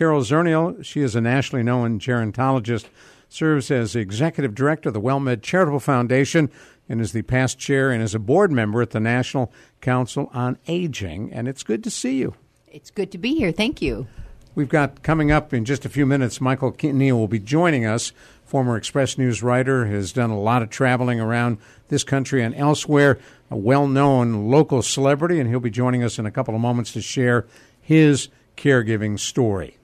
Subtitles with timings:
[0.00, 0.82] Carol Zernial.
[0.82, 2.86] She is a nationally known gerontologist,
[3.28, 6.50] serves as executive director of the WellMed Charitable Foundation,
[6.88, 10.56] and is the past chair and is a board member at the National Council on
[10.66, 11.30] Aging.
[11.34, 12.34] And it's good to see you.
[12.66, 13.52] It's good to be here.
[13.52, 14.06] Thank you.
[14.54, 18.12] We've got coming up in just a few minutes, Michael Neal will be joining us.
[18.42, 23.18] Former Express News writer, has done a lot of traveling around this country and elsewhere,
[23.50, 26.90] a well known local celebrity, and he'll be joining us in a couple of moments
[26.92, 27.46] to share
[27.82, 29.76] his caregiving story.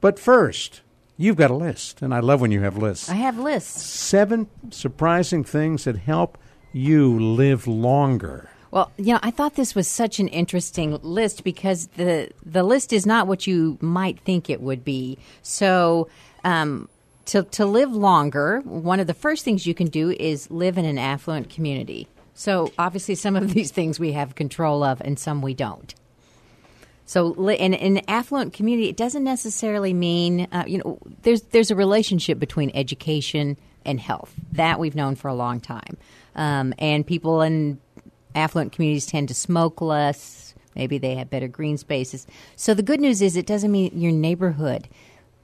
[0.00, 0.82] But first,
[1.16, 3.10] you've got a list, and I love when you have lists.
[3.10, 3.82] I have lists.
[3.82, 6.38] Seven surprising things that help
[6.72, 8.48] you live longer.
[8.70, 12.92] Well, you know, I thought this was such an interesting list because the the list
[12.92, 15.18] is not what you might think it would be.
[15.42, 16.08] So,
[16.44, 16.88] um,
[17.26, 20.84] to to live longer, one of the first things you can do is live in
[20.84, 22.08] an affluent community.
[22.34, 25.94] So, obviously, some of these things we have control of, and some we don't.
[27.08, 31.74] So, in, an affluent community, it doesn't necessarily mean uh, you know there's there's a
[31.74, 33.56] relationship between education
[33.86, 35.96] and health that we've known for a long time,
[36.36, 37.80] um, and people in
[38.34, 40.54] affluent communities tend to smoke less.
[40.76, 42.26] Maybe they have better green spaces.
[42.56, 44.86] So the good news is it doesn't mean your neighborhood.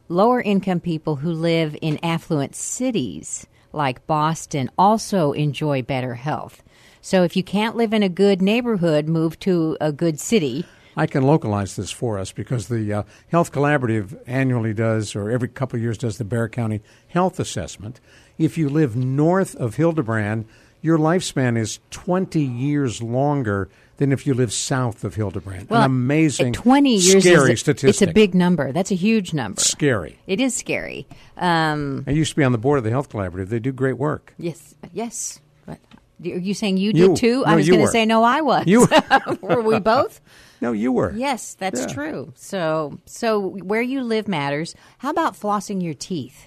[0.08, 6.62] Lower income people who live in affluent cities like Boston also enjoy better health.
[7.00, 10.66] So if you can't live in a good neighborhood, move to a good city.
[10.96, 15.48] I can localize this for us because the uh, Health Collaborative annually does, or every
[15.48, 18.00] couple of years does, the Bexar County Health Assessment.
[18.38, 20.46] If you live north of Hildebrand,
[20.82, 25.70] your lifespan is 20 years longer than if you live south of Hildebrand.
[25.70, 27.88] Well, An amazing, 20 years scary is a, statistic.
[28.08, 28.72] It's a big number.
[28.72, 29.60] That's a huge number.
[29.60, 30.18] Scary.
[30.26, 31.06] It is scary.
[31.36, 33.48] Um, I used to be on the board of the Health Collaborative.
[33.48, 34.34] They do great work.
[34.36, 35.40] yes, yes.
[35.64, 35.78] But
[36.24, 37.36] are you saying you, You- did too?
[37.38, 38.22] no, I was going to say no.
[38.24, 38.66] I was.
[38.66, 38.88] You-
[39.40, 40.20] were we both?
[40.64, 41.12] No, you were.
[41.14, 41.86] Yes, that's Yeah.
[41.88, 42.32] true.
[42.36, 44.74] So, so where you live matters.
[44.96, 46.46] How about flossing your teeth?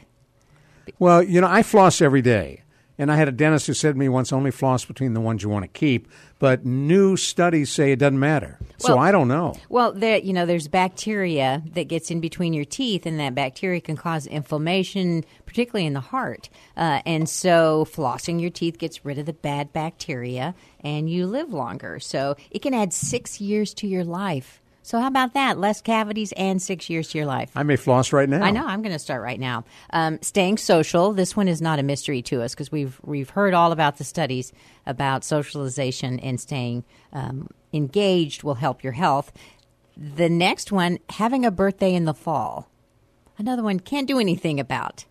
[0.97, 2.63] Well, you know, I floss every day.
[3.00, 5.44] And I had a dentist who said to me once only floss between the ones
[5.44, 6.08] you want to keep.
[6.40, 8.58] But new studies say it doesn't matter.
[8.78, 9.53] so Well- I don't know.
[9.69, 13.81] Well, there, you know, there's bacteria that gets in between your teeth, and that bacteria
[13.81, 16.50] can cause inflammation, particularly in the heart.
[16.75, 21.53] Uh, and so, flossing your teeth gets rid of the bad bacteria, and you live
[21.53, 22.00] longer.
[22.00, 24.62] So, it can add six years to your life.
[24.88, 25.58] So, how about that?
[25.58, 27.52] Less cavities and six years to your life.
[27.58, 28.42] I may floss right now.
[28.42, 28.66] I know.
[28.66, 29.66] I'm going to start right now.
[29.90, 31.12] Um, staying social.
[31.12, 34.06] This one is not a mystery to us because we've we've heard all about the
[34.06, 34.53] studies
[34.86, 39.34] about socialization and staying um, engaged will help your health.
[39.98, 42.69] The next one, having a birthday in the fall.
[43.38, 45.04] Another one can't do anything about.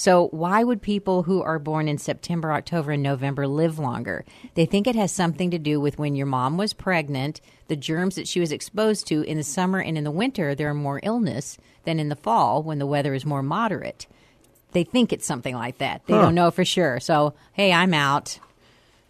[0.00, 4.24] So, why would people who are born in September, October, and November live longer?
[4.54, 8.14] They think it has something to do with when your mom was pregnant, the germs
[8.14, 11.00] that she was exposed to in the summer and in the winter, there are more
[11.02, 14.06] illness than in the fall when the weather is more moderate.
[14.72, 16.00] They think it's something like that.
[16.06, 16.22] They Huh.
[16.22, 16.98] don't know for sure.
[16.98, 18.38] So, hey, I'm out.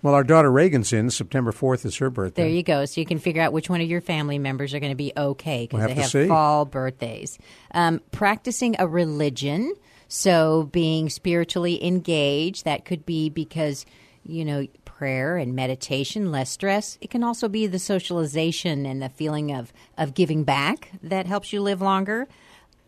[0.02, 1.10] Well, our daughter Reagan's in.
[1.10, 2.42] September 4th is her birthday.
[2.42, 2.84] There you go.
[2.84, 5.12] So you can figure out which one of your family members are going to be
[5.16, 6.26] okay because We'll they have see.
[6.26, 7.38] fall birthdays.
[7.72, 9.72] Um, practicing a religion,
[10.10, 13.86] so being spiritually engaged, that could be because
[14.24, 16.98] you know prayer and meditation, less stress.
[17.00, 21.52] It can also be the socialization and the feeling of of giving back that helps
[21.52, 22.26] you live longer.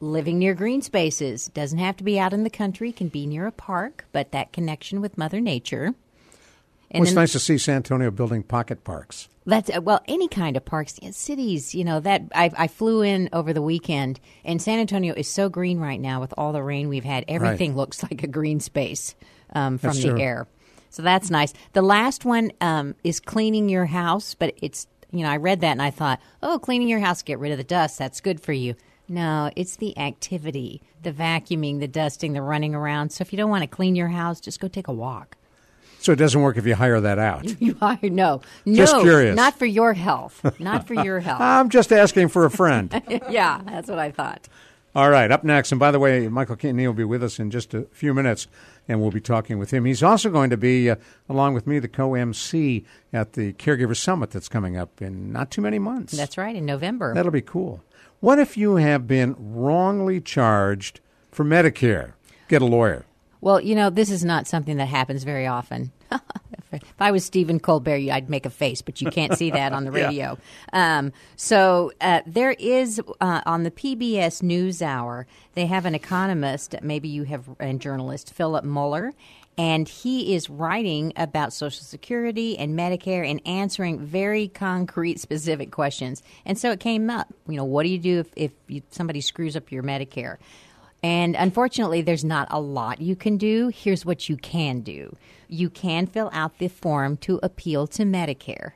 [0.01, 3.47] Living near green spaces doesn't have to be out in the country; can be near
[3.47, 5.95] a park, but that connection with Mother Nature.
[7.01, 9.29] Well, it's nice to see San Antonio building pocket parks.
[9.47, 11.75] that's well, any kind of parks, cities.
[11.75, 15.49] You know that I, I flew in over the weekend, and San Antonio is so
[15.49, 17.25] green right now with all the rain we've had.
[17.29, 19.15] Everything looks like a green space
[19.55, 20.21] um, from That's the true.
[20.21, 20.47] air.
[20.91, 21.55] So that's nice.
[21.73, 25.73] The last one um, is cleaning your house, but it's you know, I read that
[25.73, 27.99] and I thought, oh, cleaning your house, get rid of the dust.
[27.99, 28.75] That's good for you.
[29.09, 33.13] No, it's the activity, the vacuuming, the dusting, the running around.
[33.13, 35.37] So if you don't want to clean your house, just go take a walk.
[36.03, 37.47] So it doesn't work if you hire that out.
[37.63, 39.37] You hire no, no, Just curious.
[39.37, 41.41] not for your health, not for your health.
[41.41, 43.01] I'm just asking for a friend.
[43.31, 44.49] yeah, that's what I thought.
[44.95, 47.51] All right, up next, and by the way, Michael Quintanilla will be with us in
[47.51, 48.47] just a few minutes,
[48.89, 49.85] and we'll be talking with him.
[49.85, 50.97] He's also going to be, uh,
[51.31, 55.63] along with me, the co-MC at the Caregiver Summit that's coming up in not too
[55.63, 56.15] many months.
[56.15, 57.15] That's right, in November.
[57.15, 57.83] That'll be cool.
[58.21, 61.01] What if you have been wrongly charged
[61.31, 62.13] for Medicare?
[62.49, 63.07] Get a lawyer.
[63.43, 65.93] Well, you know, this is not something that happens very often.
[66.73, 69.85] if I was Stephen Colbert, I'd make a face, but you can't see that on
[69.85, 70.07] the Yeah.
[70.07, 70.39] radio.
[70.73, 75.25] um, so uh, there is uh, on the PBS NewsHour,
[75.55, 79.13] they have an economist, maybe you have a journalist, Philip Moeller.
[79.59, 86.23] And he is writing about Social Security and Medicare and answering very concrete, specific questions.
[86.47, 87.29] And so it came up.
[87.47, 90.39] You know, what do you do if, if you, somebody screws up your Medicare?
[91.03, 93.69] And unfortunately, there's not a lot you can do.
[93.75, 95.17] Here's what you can do
[95.49, 98.73] you can fill out the form to appeal to Medicare.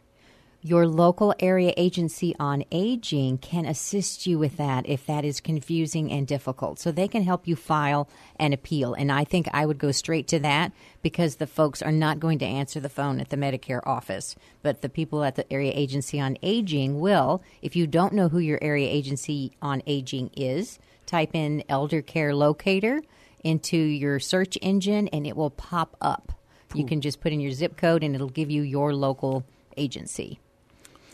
[0.67, 6.11] Your local area agency on aging can assist you with that if that is confusing
[6.11, 6.81] and difficult.
[6.81, 8.09] So they can help you file
[8.41, 8.93] an appeal.
[8.93, 12.41] And I think I would go straight to that because the folks are not going
[12.41, 14.35] to answer the phone at the Medicare office.
[14.63, 17.45] But the people at the area agency on aging will.
[17.63, 22.35] If you don't know who your area agency on aging is, type in elder care
[22.35, 23.03] locator
[23.43, 26.33] into your search engine and it will pop up.
[26.75, 29.45] You can just put in your zip code and it'll give you your local
[29.77, 30.41] agency.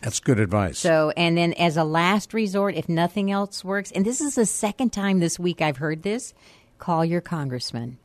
[0.01, 0.79] That's good advice.
[0.79, 4.45] So, and then as a last resort, if nothing else works, and this is the
[4.45, 6.33] second time this week I've heard this,
[6.77, 7.97] call your congressman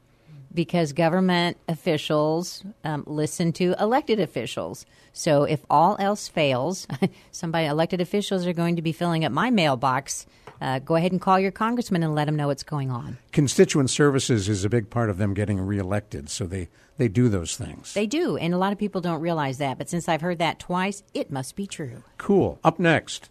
[0.52, 4.86] because government officials um, listen to elected officials.
[5.12, 6.86] So, if all else fails,
[7.30, 10.26] somebody elected officials are going to be filling up my mailbox.
[10.60, 13.16] Uh, go ahead and call your congressman and let him know what's going on.
[13.32, 17.56] Constituent services is a big part of them getting reelected, so they, they do those
[17.56, 17.94] things.
[17.94, 19.78] They do, and a lot of people don't realize that.
[19.78, 22.02] But since I've heard that twice, it must be true.
[22.16, 22.58] Cool.
[22.64, 23.30] Up next,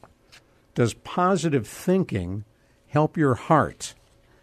[0.73, 2.45] does positive thinking
[2.87, 3.93] help your heart?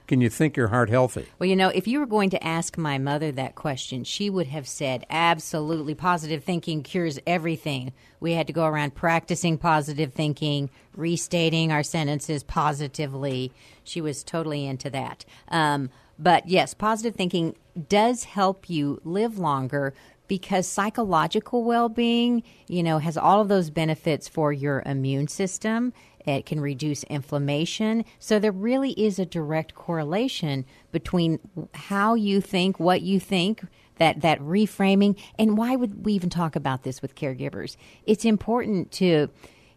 [0.06, 1.26] Can you think your heart healthy?
[1.38, 4.48] Well, you know, if you were going to ask my mother that question, she would
[4.48, 7.92] have said, absolutely, positive thinking cures everything.
[8.20, 13.50] We had to go around practicing positive thinking, restating our sentences positively.
[13.82, 15.24] She was totally into that.
[15.48, 17.56] Um, but yes, positive thinking
[17.88, 19.94] does help you live longer
[20.28, 25.92] because psychological well-being, you know, has all of those benefits for your immune system.
[26.26, 28.04] It can reduce inflammation.
[28.18, 31.38] So there really is a direct correlation between
[31.74, 33.62] how you think, what you think,
[33.96, 37.76] that that reframing, and why would we even talk about this with caregivers?
[38.06, 39.30] It's important to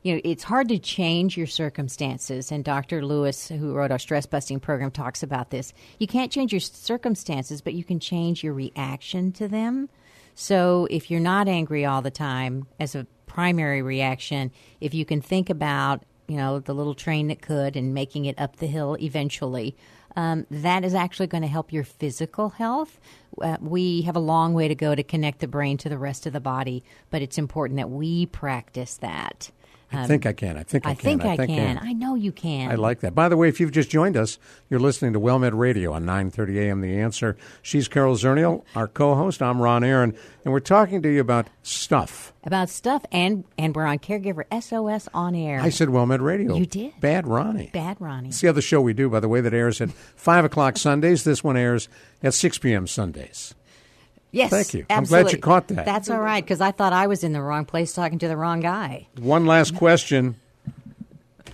[0.03, 2.51] you know, it's hard to change your circumstances.
[2.51, 3.03] And Dr.
[3.03, 5.73] Lewis, who wrote our stress busting program, talks about this.
[5.99, 9.89] You can't change your circumstances, but you can change your reaction to them.
[10.33, 15.19] So if you're not angry all the time as a primary reaction, if you can
[15.19, 18.97] think about, you know, the little train that could and making it up the hill
[18.99, 19.75] eventually,
[20.15, 22.99] um, that is actually going to help your physical health.
[23.41, 26.25] Uh, we have a long way to go to connect the brain to the rest
[26.25, 29.51] of the body, but it's important that we practice that.
[29.91, 30.57] I um, think I can.
[30.57, 31.09] I think I, can.
[31.09, 31.37] I can.
[31.37, 31.79] think I, can.
[31.81, 32.69] I know you can.
[32.69, 33.15] I like that.
[33.15, 34.37] By the way, if you've just joined us,
[34.69, 36.81] you're listening to WellMed Radio on 9:30 a.m.
[36.81, 37.37] The Answer.
[37.61, 39.41] She's Carol Zernial, our co-host.
[39.41, 42.33] I'm Ron Aaron, and we're talking to you about stuff.
[42.43, 45.61] about stuff, and and we're on Caregiver SOS on air.
[45.61, 46.55] I said WellMed Radio.
[46.55, 46.99] You did.
[46.99, 47.69] Bad Ronnie.
[47.73, 48.29] Bad Ronnie.
[48.29, 51.23] It's the other show we do, by the way, that airs at 5 o'clock Sundays.
[51.23, 51.87] This one airs
[52.21, 52.87] at 6 p.m.
[52.87, 53.55] Sundays.
[54.31, 54.85] Yes, Thank you.
[54.89, 55.85] I'm glad you caught that.
[55.85, 58.37] That's all right because I thought I was in the wrong place talking to the
[58.37, 59.07] wrong guy.
[59.17, 60.35] One last question.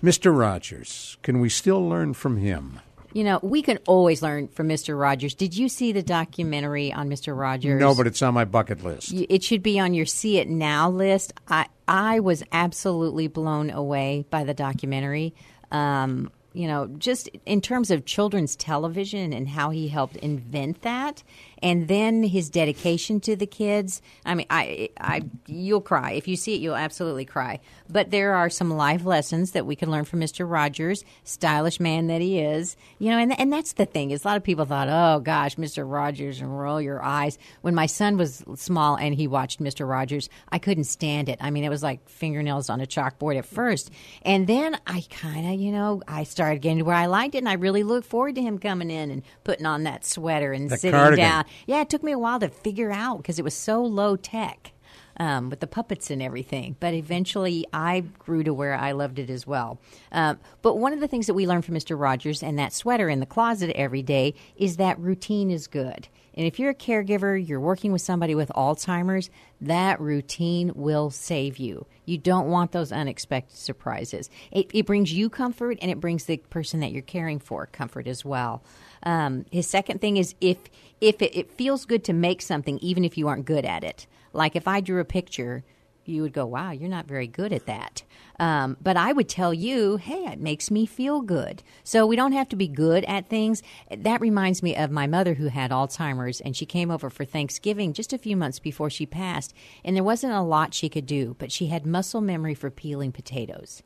[0.03, 0.37] Mr.
[0.37, 2.81] Rogers, can we still learn from him?
[3.13, 4.99] You know, we can always learn from Mr.
[4.99, 5.35] Rogers.
[5.35, 7.37] Did you see the documentary on Mr.
[7.37, 7.79] Rogers?
[7.79, 9.13] No, but it's on my bucket list.
[9.13, 11.31] It should be on your see it now list.
[11.47, 15.35] I I was absolutely blown away by the documentary.
[15.71, 21.23] Um, you know, just in terms of children's television and how he helped invent that,
[21.63, 24.01] and then his dedication to the kids.
[24.25, 26.61] I mean, I, I, you'll cry if you see it.
[26.61, 27.61] You'll absolutely cry.
[27.93, 30.49] But there are some life lessons that we can learn from Mr.
[30.49, 32.75] Rogers, stylish man that he is.
[32.99, 35.55] You know, and and that's the thing is a lot of people thought, oh gosh,
[35.55, 35.89] Mr.
[35.89, 37.37] Rogers, and roll your eyes.
[37.61, 39.87] When my son was small and he watched Mr.
[39.87, 41.37] Rogers, I couldn't stand it.
[41.39, 43.91] I mean, it was like fingernails on a chalkboard at first,
[44.23, 47.39] and then I kind of, you know, I started getting to where I liked it,
[47.39, 50.69] and I really looked forward to him coming in and putting on that sweater and
[50.69, 51.23] The sitting cardigan.
[51.29, 51.45] down.
[51.67, 54.72] Yeah, it took me a while to figure out because it was so low tech.
[55.17, 56.75] Um, with the puppets and everything.
[56.79, 59.79] But eventually, I grew to where I loved it as well.
[60.11, 61.99] Um, but one of the things that we learned from Mr.
[61.99, 66.07] Rogers and that sweater in the closet every day is that routine is good.
[66.35, 69.29] And if you're a caregiver, you're working with somebody with Alzheimer's,
[69.61, 71.85] that routine will save you.
[72.05, 74.29] You don't want those unexpected surprises.
[74.51, 78.07] It, it brings you comfort and it brings the person that you're caring for comfort
[78.07, 78.63] as well.
[79.03, 80.57] Um, his second thing is if
[81.01, 84.07] if it, it feels good to make something, even if you aren't good at it.
[84.33, 85.63] Like if I drew a picture,
[86.05, 88.03] you would go, "Wow, you're not very good at that."
[88.39, 92.33] Um, but I would tell you, "Hey, it makes me feel good." So we don't
[92.33, 93.63] have to be good at things.
[93.95, 97.93] That reminds me of my mother who had Alzheimer's, and she came over for Thanksgiving
[97.93, 99.53] just a few months before she passed,
[99.85, 103.11] and there wasn't a lot she could do, but she had muscle memory for peeling
[103.13, 103.81] potatoes.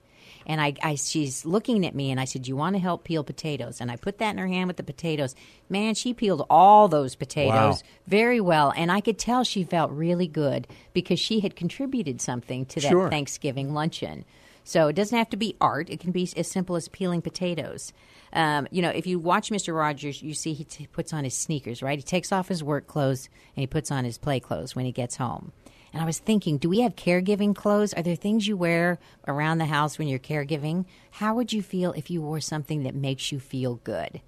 [0.48, 3.24] And I, I, she's looking at me, and I said, you want to help peel
[3.24, 5.36] potatoes?" And I put that in her hand with the potatoes.
[5.70, 7.90] Man, she peeled all those potatoes Wow.
[8.08, 12.66] very well, and I could tell she felt really good because she had contributed something
[12.68, 13.10] to that Sure.
[13.10, 14.24] Thanksgiving luncheon.
[14.64, 17.92] So it doesn't have to be art; it can be as simple as peeling potatoes.
[18.34, 19.74] Um, you know, if you watch Mr.
[19.76, 21.98] Rogers, you see he t- puts on his sneakers, right?
[22.00, 24.92] He takes off his work clothes and he puts on his play clothes when he
[24.92, 25.52] gets home.
[25.94, 27.94] And I was thinking, do we have caregiving clothes?
[27.94, 30.86] Are there things you wear around the house when you're caregiving?
[31.12, 34.22] How would you feel if you wore something that makes you feel good?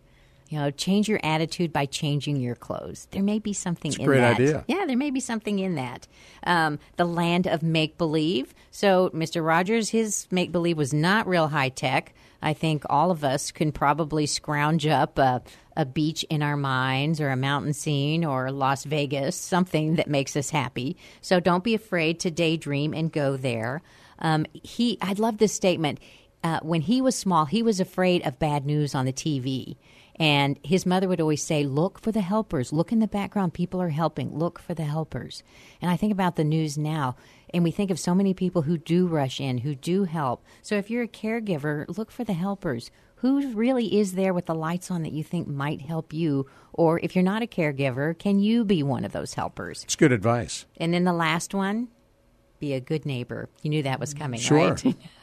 [0.50, 3.08] You know, change your attitude by changing your clothes.
[3.12, 4.36] There may be something a in great that.
[4.36, 4.66] idea.
[4.68, 6.08] Yeah, there may be something in that.
[6.44, 8.56] Um, the land of make believe.
[8.72, 9.46] So, Mr.
[9.46, 12.16] Rogers, his make believe was not real high tech.
[12.42, 15.44] I think all of us can probably scrounge up a,
[15.80, 20.36] a beach in our minds or a mountain scene or Las Vegas, something that makes
[20.36, 20.98] us happy.
[21.22, 23.82] So, don't be afraid to daydream and go there.
[24.20, 26.00] Um, he, I love this statement.
[26.44, 29.78] Uh, when he was small, he was afraid of bad news on the TV.
[30.20, 32.74] And his mother would always say, Look for the helpers.
[32.74, 33.54] Look in the background.
[33.54, 34.38] People are helping.
[34.38, 35.44] Look for the helpers.
[35.82, 37.16] And I think about the news now,
[37.54, 40.44] and we think of so many people who do rush in, who do help.
[40.62, 42.92] So if you're a caregiver, look for the helpers.
[43.22, 46.48] Who really is there with the lights on that you think might help you?
[46.74, 49.84] Or if you're not a caregiver, can you be one of those helpers?
[49.84, 50.66] It's good advice.
[50.78, 51.90] And then the last one,
[52.60, 53.50] be a good neighbor.
[53.62, 54.76] You knew that was coming, Sure.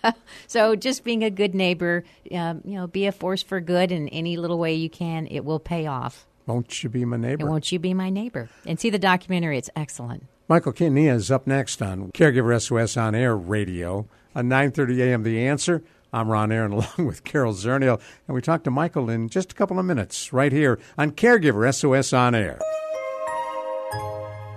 [0.02, 0.14] right?
[0.46, 4.08] so just being a good neighbor, um, you know, be a force for good in
[4.08, 5.26] any little way you can.
[5.26, 6.26] It will pay off.
[6.46, 7.42] Won't you be my neighbor?
[7.42, 8.48] And won't you be my neighbor?
[8.64, 10.24] And see the documentary; it's excellent.
[10.48, 15.22] Michael Quintanilla is up next on Caregiver SOS on Air Radio on 9:30 a.m.
[15.24, 15.82] The Answer.
[16.16, 19.54] I'm Ron Aaron along with Carol Zernial, and we talk to Michael in just a
[19.54, 22.58] couple of minutes right here on Caregiver SOS on Air.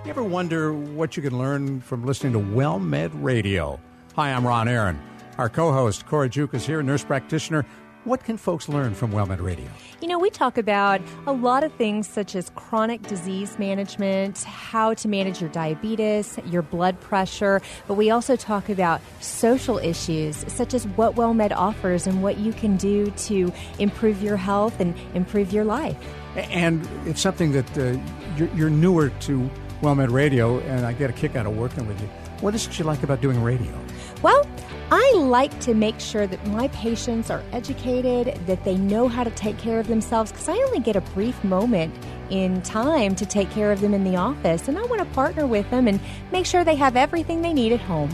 [0.06, 3.78] You ever wonder what you can learn from listening to WellMed Radio?
[4.16, 4.98] Hi, I'm Ron Aaron.
[5.36, 7.66] Our co-host Cora Juke is here, nurse practitioner.
[8.04, 9.68] What can folks learn from WellMed Radio?
[10.00, 14.94] You know, we talk about a lot of things such as chronic disease management, how
[14.94, 20.72] to manage your diabetes, your blood pressure, but we also talk about social issues such
[20.72, 25.52] as what WellMed offers and what you can do to improve your health and improve
[25.52, 25.98] your life.
[26.36, 28.00] And it's something that uh,
[28.38, 29.50] you're, you're newer to
[29.82, 32.06] WellMed Radio, and I get a kick out of working with you.
[32.40, 33.78] What is it you like about doing radio?
[34.22, 34.46] Well,
[34.92, 39.30] I like to make sure that my patients are educated, that they know how to
[39.30, 41.94] take care of themselves, because I only get a brief moment
[42.30, 45.46] in time to take care of them in the office, and I want to partner
[45.46, 46.00] with them and
[46.32, 48.10] make sure they have everything they need at home.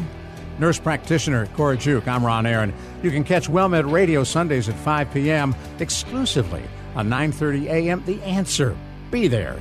[0.58, 2.08] Nurse practitioner Cora Juke.
[2.08, 2.74] I'm Ron Aaron.
[3.02, 5.54] You can catch WellMed Radio Sundays at 5 p.m.
[5.80, 6.62] exclusively
[6.94, 8.02] on 9:30 a.m.
[8.04, 8.76] The Answer.
[9.10, 9.58] Be there.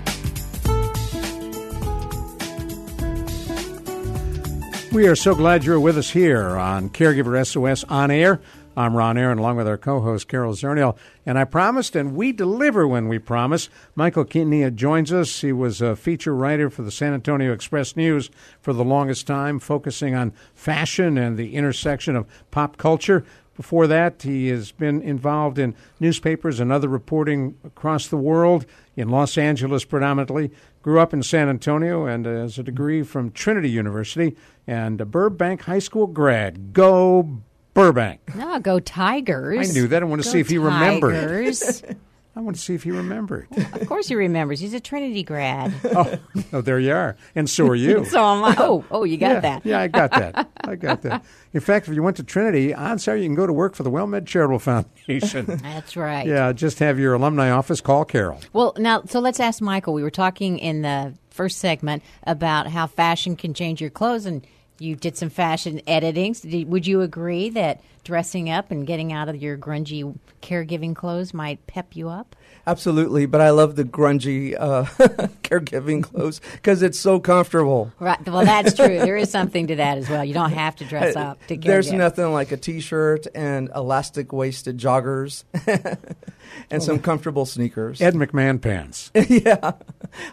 [4.95, 8.39] We are so glad you're with us here on Caregiver SOS on air.
[8.77, 12.87] I'm Ron Aaron, along with our co-host Carol Zernial, and I promised, and we deliver
[12.87, 13.67] when we promise.
[13.93, 15.41] Michael Quintanilla joins us.
[15.41, 19.59] He was a feature writer for the San Antonio Express News for the longest time,
[19.59, 23.25] focusing on fashion and the intersection of pop culture.
[23.57, 29.09] Before that, he has been involved in newspapers and other reporting across the world, in
[29.09, 30.51] Los Angeles predominantly.
[30.85, 34.35] Grew up in San Antonio and has a degree from Trinity University
[34.67, 36.73] and a Burbank High School grad.
[36.73, 37.39] Go
[37.73, 38.35] Burbank.
[38.35, 39.67] No, go Tigers.
[39.67, 40.03] I knew that.
[40.03, 41.55] I want to Go see if he remembered.
[42.37, 43.47] I want to see if he remembered.
[43.55, 44.59] of course he remembers.
[44.59, 45.73] He's a Trinity grad.
[45.85, 46.17] oh,
[46.51, 47.15] oh, there you are.
[47.33, 48.03] And so are you.
[48.09, 48.55] so am I.
[48.57, 49.65] Oh, oh, you got yeah, that.
[49.65, 50.49] Yeah, I got that.
[50.65, 51.23] I got that.
[51.53, 53.83] In fact, if you went to Trinity, odds are you can go to work for
[53.83, 55.45] the WellMed Charitable Foundation.
[55.63, 56.27] That's right.
[56.27, 58.41] yeah, just have your alumni office call Carol.
[58.51, 59.93] Well, now, so let's ask Michael.
[59.93, 64.45] We were talking in the first segment about how fashion can change your clothes, and
[64.77, 66.35] You did some fashion editing.
[66.69, 71.65] Would you agree that dressing up and getting out of your grungy caregiving clothes might
[71.67, 72.35] pep you up?
[72.67, 74.85] Absolutely, but I love the grungy uh,
[75.43, 77.91] caregiving clothes because it's so comfortable.
[77.99, 78.27] Right.
[78.27, 78.87] Well, that's true.
[78.87, 80.25] there is something to that as well.
[80.25, 81.73] You don't have to dress up to care.
[81.73, 85.43] There's nothing like a t-shirt and elastic waisted joggers
[86.71, 88.01] and some comfortable sneakers.
[88.01, 89.11] Ed McMahon pants.
[89.15, 89.73] yeah,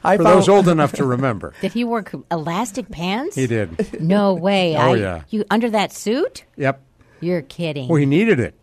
[0.03, 3.37] I For found- those old enough to remember, Did he wear elastic pants?
[3.37, 4.01] he did.
[4.01, 4.75] No way.
[4.77, 5.23] Oh, I, yeah.
[5.29, 6.45] You under that suit?
[6.57, 6.81] Yep.
[7.21, 7.89] You're kidding.
[7.89, 8.55] Well, he needed it.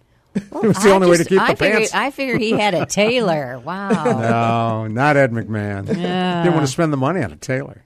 [0.64, 1.94] it was the I only way to keep I the figured, pants.
[1.94, 3.60] I figured he had a tailor.
[3.60, 4.04] Wow.
[4.04, 5.86] No, not Ed McMahon.
[5.88, 7.84] Didn't want to spend the money on a tailor.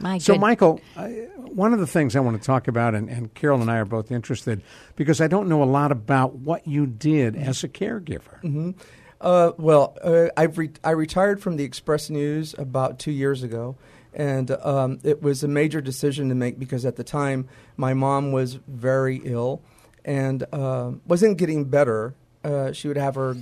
[0.00, 3.08] My So, good- Michael, I, one of the things I want to talk about, and,
[3.08, 4.60] and Carol and I are both interested,
[4.96, 8.74] because I don't know a lot about what you did as a caregiver.
[9.20, 13.76] Uh, well, uh, I've re- I retired from the Express News about two years ago,
[14.12, 18.32] and um, it was a major decision to make because at the time my mom
[18.32, 19.62] was very ill
[20.04, 22.14] and uh, wasn't getting better.
[22.42, 23.36] Uh, she would have her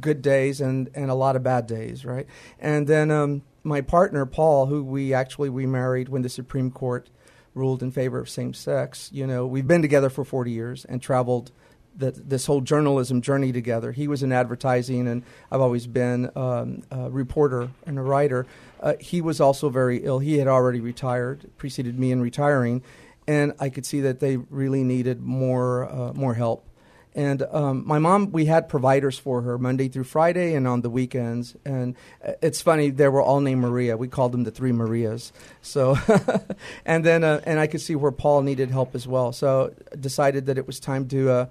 [0.00, 2.26] good days and, and a lot of bad days, right?
[2.58, 7.08] And then um, my partner Paul, who we actually remarried when the Supreme Court
[7.54, 9.10] ruled in favor of same sex.
[9.12, 11.50] You know, we've been together for 40 years and traveled
[11.96, 13.92] the, this whole journalism journey together.
[13.92, 18.46] He was in advertising, and I've always been um, a reporter and a writer.
[18.80, 20.20] Uh, he was also very ill.
[20.20, 22.82] He had already retired, preceded me in retiring,
[23.26, 26.66] and I could see that they really needed more uh, more help.
[27.14, 30.90] And um, my mom, we had providers for her Monday through Friday and on the
[30.90, 31.56] weekends.
[31.64, 33.96] And uh, it's funny, they were all named Maria.
[33.96, 35.32] We called them the three Marias.
[35.60, 35.98] So,
[36.84, 39.32] and then, uh, and I could see where Paul needed help as well.
[39.32, 41.30] So, decided that it was time to.
[41.30, 41.46] Uh,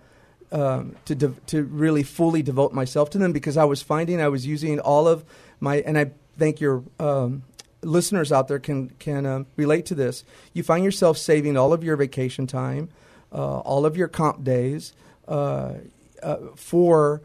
[0.52, 4.30] um, to dev- to really fully devote myself to them because I was finding I
[4.30, 5.24] was using all of
[5.60, 6.10] my and I
[6.40, 7.44] thank your um,
[7.82, 10.24] listeners out there can can uh, relate to this.
[10.54, 12.90] You find yourself saving all of your vacation time,
[13.32, 14.94] uh, all of your comp days
[15.28, 15.74] uh,
[16.22, 17.22] uh, for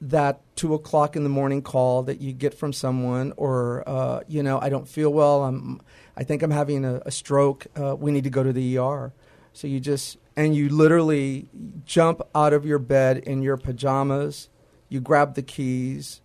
[0.00, 4.42] that two o'clock in the morning call that you get from someone, or uh, you
[4.42, 5.44] know, I don't feel well.
[5.44, 5.80] I'm,
[6.16, 7.66] I think I'm having a, a stroke.
[7.78, 9.12] Uh, we need to go to the ER.
[9.52, 11.48] So you just and you literally
[11.84, 14.48] jump out of your bed in your pajamas.
[14.88, 16.20] You grab the keys,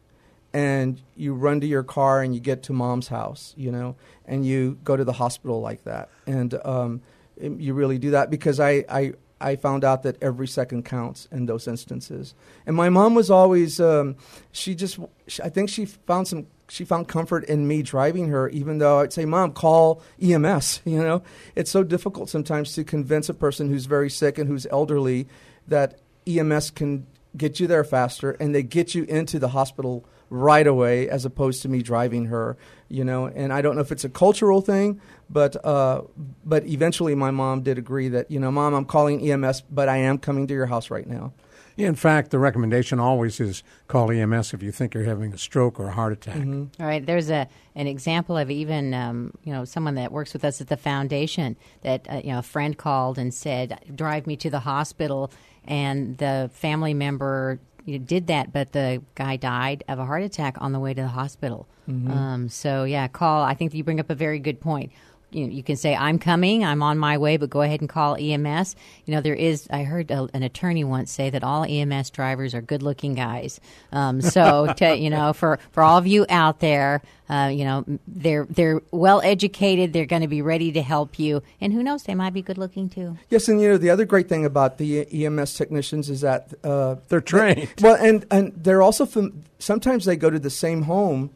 [0.54, 3.54] and you run to your car and you get to mom's house.
[3.58, 6.10] You know, and you go to the hospital like that.
[6.26, 7.02] And um,
[7.40, 9.14] you really do that because I, I
[9.44, 12.34] I found out that every second counts in those instances.
[12.66, 14.16] And my mom was always, um,
[14.54, 18.48] she just, she, I think she found some, she found comfort in me driving her,
[18.50, 20.82] even though I'd say, Mom, call EMS.
[20.86, 21.24] You know,
[21.56, 25.28] it's so difficult sometimes to convince a person who's very sick and who's elderly
[25.68, 30.66] that EMS can get you there faster and they get you into the hospital right
[30.66, 32.58] away as opposed to me driving her
[32.90, 33.26] you know?
[33.26, 36.02] And i don't know if it's a cultural thing but uh,
[36.46, 39.98] but eventually my mom did agree that you know mom i'm calling ems but i
[39.98, 41.34] am coming to your house right now.
[41.76, 45.80] In fact, the recommendation always is call EMS if you think you're having a stroke
[45.80, 46.36] or a heart attack.
[46.80, 50.46] All right, there's a an example of even um, you know someone that works with
[50.46, 54.36] us at the foundation that uh, you know a friend called and said drive me
[54.38, 55.32] to the hospital,
[55.66, 60.24] and the family member you know, did that, but the guy died of a heart
[60.24, 61.68] attack on the way to the hospital.
[62.12, 63.44] Um, so yeah, call.
[63.44, 64.92] I think you bring up a very good point.
[65.36, 68.16] You, you can say I'm coming, I'm on my way, but go ahead and call
[68.16, 68.76] EMS.
[69.06, 69.68] You know there is.
[69.72, 73.60] I heard a, an attorney once say that all EMS drivers are good-looking guys.
[73.92, 77.86] Um, so to, you know, for for all of you out there, uh, you know
[78.08, 79.94] they're they're well educated.
[79.94, 82.90] They're going to be ready to help you, and who knows, they might be good-looking
[82.90, 83.18] too.
[83.30, 86.96] yes and you know the other great thing about the ems technicians is that uh,
[87.10, 87.70] They're trained.
[87.82, 91.32] well and and they're also fam- sometimes they go to the same home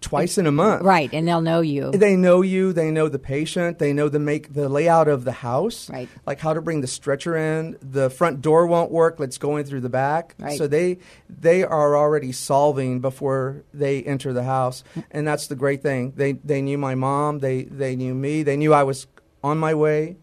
[0.00, 1.90] twice in a month Right, and they'll know you.
[1.90, 2.72] They know you.
[2.72, 3.78] They know the patient.
[3.78, 5.88] They know the make the layout of the house.
[5.90, 6.08] Right.
[6.26, 7.76] Like how to bring the stretcher in.
[7.80, 9.18] The front door won't work.
[9.18, 10.34] Let's go in through the back.
[10.38, 10.58] Right.
[10.58, 15.82] So they they are already solving before they enter the house, and that's the great
[15.82, 16.12] thing.
[16.16, 17.38] They they knew my mom.
[17.38, 18.42] They they knew me.
[18.42, 19.06] They knew I was
[19.42, 20.16] on my way.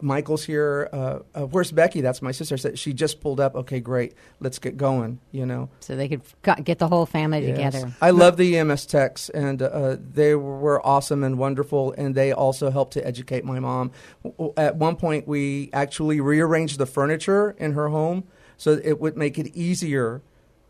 [0.00, 0.88] Michael's here.
[0.92, 2.00] Uh, uh, where's Becky?
[2.00, 2.56] That's my sister.
[2.56, 3.54] Said she just pulled up.
[3.54, 4.14] Okay, great.
[4.40, 5.20] Let's get going.
[5.32, 5.70] You know.
[5.80, 6.22] so they could
[6.64, 7.74] get the whole family Yes.
[7.74, 7.92] together.
[8.00, 12.70] I love the EMS techs, and uh, they were awesome and wonderful, and they also
[12.70, 13.92] helped to educate my mom.
[14.56, 18.24] At one point, we actually rearranged the furniture in her home
[18.56, 20.22] so it would make it easier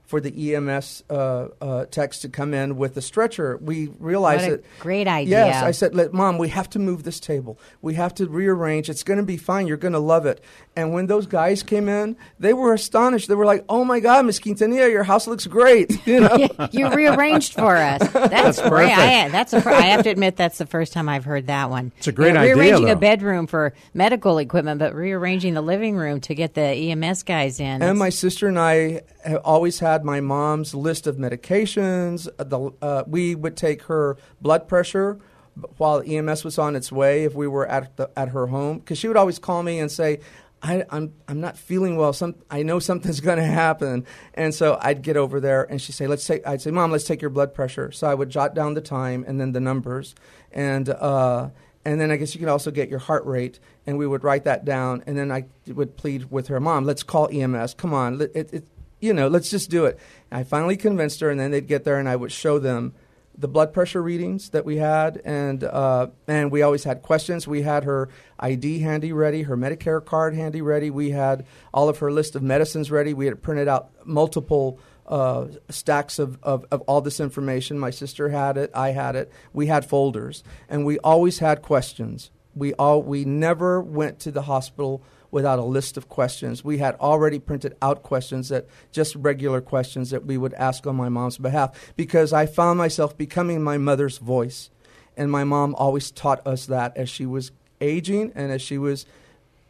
[0.08, 3.58] for the EMS uh, uh, techs to come in with the stretcher.
[3.58, 5.44] We realized What a that great idea.
[5.44, 7.58] Yes, I said, "Mom, we have to move this table.
[7.82, 8.88] We have to rearrange.
[8.88, 9.66] It's going to be fine.
[9.66, 10.42] You're going to love it."
[10.74, 13.28] And when those guys came in, they were astonished.
[13.28, 16.48] They were like, "Oh my God, Miss Quintanilla, your house looks great." You know.
[16.72, 18.00] you rearranged for us.
[18.12, 18.90] That's, great.
[18.90, 21.68] I, that's a fir- I have to admit that's the first time I've heard that
[21.68, 21.92] one.
[21.98, 22.92] It's a great You know, idea, Rearranging though.
[22.92, 27.60] a bedroom for medical equipment, but rearranging the living room to get the EMS guys
[27.60, 27.82] in.
[27.82, 32.28] And my sister and I have always had my mom's list of medications.
[32.36, 35.18] The, uh, we would take her blood pressure
[35.76, 38.98] while EMS was on its way if we were at the, at her home because
[38.98, 40.20] she would always call me and say.
[40.60, 42.12] I, I'm I'm not feeling well.
[42.12, 45.92] Some I know something's going to happen, and so I'd get over there, and she'd
[45.92, 48.56] say, "Let's take." I'd say, "Mom, let's take your blood pressure." So I would jot
[48.56, 50.16] down the time and then the numbers,
[50.50, 51.50] and uh,
[51.84, 54.42] and then I guess you can also get your heart rate, and we would write
[54.44, 57.74] that down, and then I would plead with her, "Mom, let's call EMS.
[57.74, 58.68] Come on, it, it,
[59.00, 59.98] you know, let's just do it."
[60.30, 62.94] And I finally convinced her, and then they'd get there, and I would show them
[63.38, 67.46] the blood pressure readings that we had, and uh, and we always had questions.
[67.46, 68.08] We had her
[68.40, 70.90] ID handy ready, her Medicare card handy ready.
[70.90, 73.14] We had all of her list of medicines ready.
[73.14, 77.78] We had printed out multiple uh, stacks of, of, of all this information.
[77.78, 79.32] My sister had it, I had it.
[79.52, 82.30] We had folders, and we always had questions.
[82.56, 86.64] We all we never went to the hospital without a list of questions.
[86.64, 90.96] We had already printed out questions that just regular questions that we would ask on
[90.96, 94.70] my mom's behalf because I found myself becoming my mother's voice.
[95.16, 99.04] And my mom always taught us that as she was aging and as she was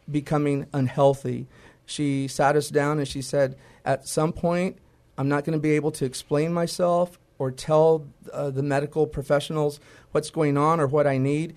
[0.09, 1.47] becoming unhealthy.
[1.85, 4.77] She sat us down and she said, At some point,
[5.17, 9.79] I'm not going to be able to explain myself or tell uh, the medical professionals
[10.11, 11.55] what's going on or what I need.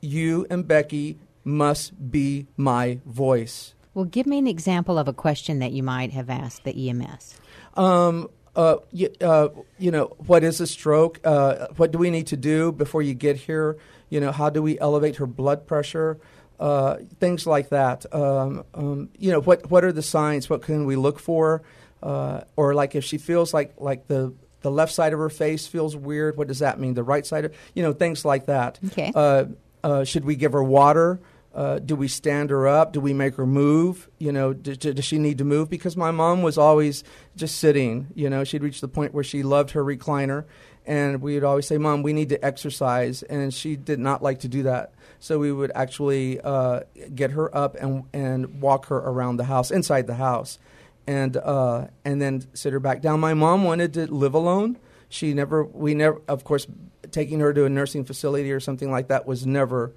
[0.00, 3.74] You and Becky must be my voice.
[3.94, 7.34] well, give me an example of a question that you might have asked the EMS.
[7.74, 9.48] Um, uh, y- uh,
[9.78, 11.20] you know, what is a stroke?
[11.24, 13.78] Uh, what do we need to do before you get here?
[14.08, 16.18] You know, how do we elevate her blood pressure?
[16.58, 18.04] Uh, things like that.
[18.14, 20.50] Um, um, you know, what what are the signs?
[20.50, 21.62] What can we look for?
[22.02, 25.66] Uh, or like if she feels like like the the left side of her face
[25.66, 26.92] feels weird, what does that mean?
[26.94, 28.78] The right side, of, you know, things like that.
[28.88, 29.10] Okay.
[29.14, 29.44] Uh,
[29.82, 31.18] uh, should we give her water?
[31.52, 32.92] Uh, do we stand her up?
[32.92, 34.08] Do we make her move?
[34.18, 35.68] You know, d- d- does she need to move?
[35.68, 37.02] Because my mom was always
[37.34, 38.06] just sitting.
[38.14, 40.44] You know, she'd reached the point where she loved her recliner,
[40.86, 44.40] and we would always say, "Mom, we need to exercise," and she did not like
[44.40, 44.92] to do that.
[45.18, 46.80] So we would actually uh,
[47.14, 50.60] get her up and and walk her around the house, inside the house,
[51.06, 53.18] and uh, and then sit her back down.
[53.18, 54.78] My mom wanted to live alone.
[55.08, 56.68] She never, we never, of course,
[57.10, 59.92] taking her to a nursing facility or something like that was never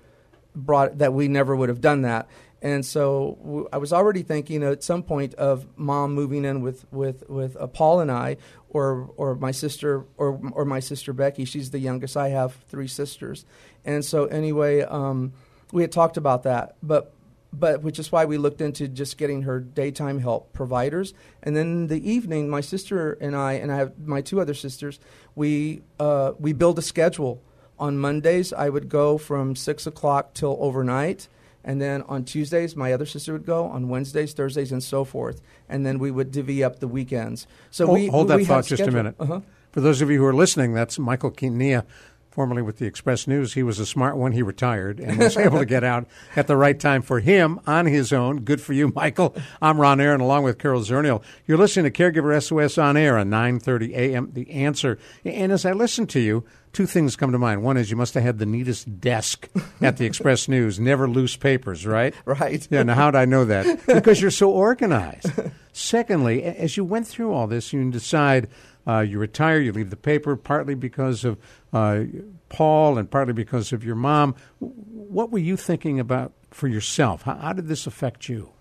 [0.56, 2.28] brought that we never would have done that.
[2.62, 6.86] And so w- I was already thinking at some point of mom moving in with
[6.92, 8.38] with with uh, Paul and I,
[8.70, 11.44] or or my sister or or my sister Becky.
[11.44, 12.16] She's the youngest.
[12.16, 13.46] I have three sisters,
[13.84, 15.34] and so anyway, um,
[15.74, 17.14] we had talked about that, but.
[17.56, 21.14] But which is why we looked into just getting her daytime help providers,
[21.44, 24.56] and then in the evening, my sister and I, and I have my two other
[24.56, 25.00] sisters,
[25.36, 27.44] we uh, we build a schedule
[27.80, 31.28] on Mondays, I would go from six o'clock till overnight,
[31.64, 33.66] and then on Tuesdays, my other sister would go.
[33.66, 37.48] On Wednesdays, Thursdays, and so forth, and then we would divvy up the weekends.
[37.72, 39.16] So hold, we hold that had thought just a minute.
[39.20, 39.42] Uh-huh.
[39.72, 41.84] For those of you who are listening, that's Michael Quintanilla,
[42.30, 43.54] formerly with the Express News.
[43.54, 44.34] He was a smart one.
[44.34, 46.06] He retired and was able to get out
[46.36, 48.42] at the right time for him on his own.
[48.42, 49.36] Good for you, Michael.
[49.62, 51.24] I'm Ron Aaron, along with Carol Zernial.
[51.48, 54.30] You're listening to Caregiver SOS on air on 9:30 a.m.
[54.34, 55.00] The Answer.
[55.24, 57.64] And as I listen to you, two things come to mind.
[57.64, 59.48] One is you must have had the neatest desk
[59.82, 60.80] at the Express News.
[60.80, 62.14] Never loose papers, right?
[62.26, 62.68] Right.
[62.70, 62.84] Yeah.
[62.84, 63.86] Now, how'd I know that?
[63.94, 65.32] Because you're so organized.
[65.72, 68.50] Secondly, as you went through all this, you decide
[68.88, 71.38] uh, you retire, you leave the paper, partly because of
[71.72, 72.04] uh,
[72.50, 74.36] Paul and partly because of your mom.
[74.60, 77.22] What were you thinking about for yourself?
[77.22, 78.52] How, how did this affect you?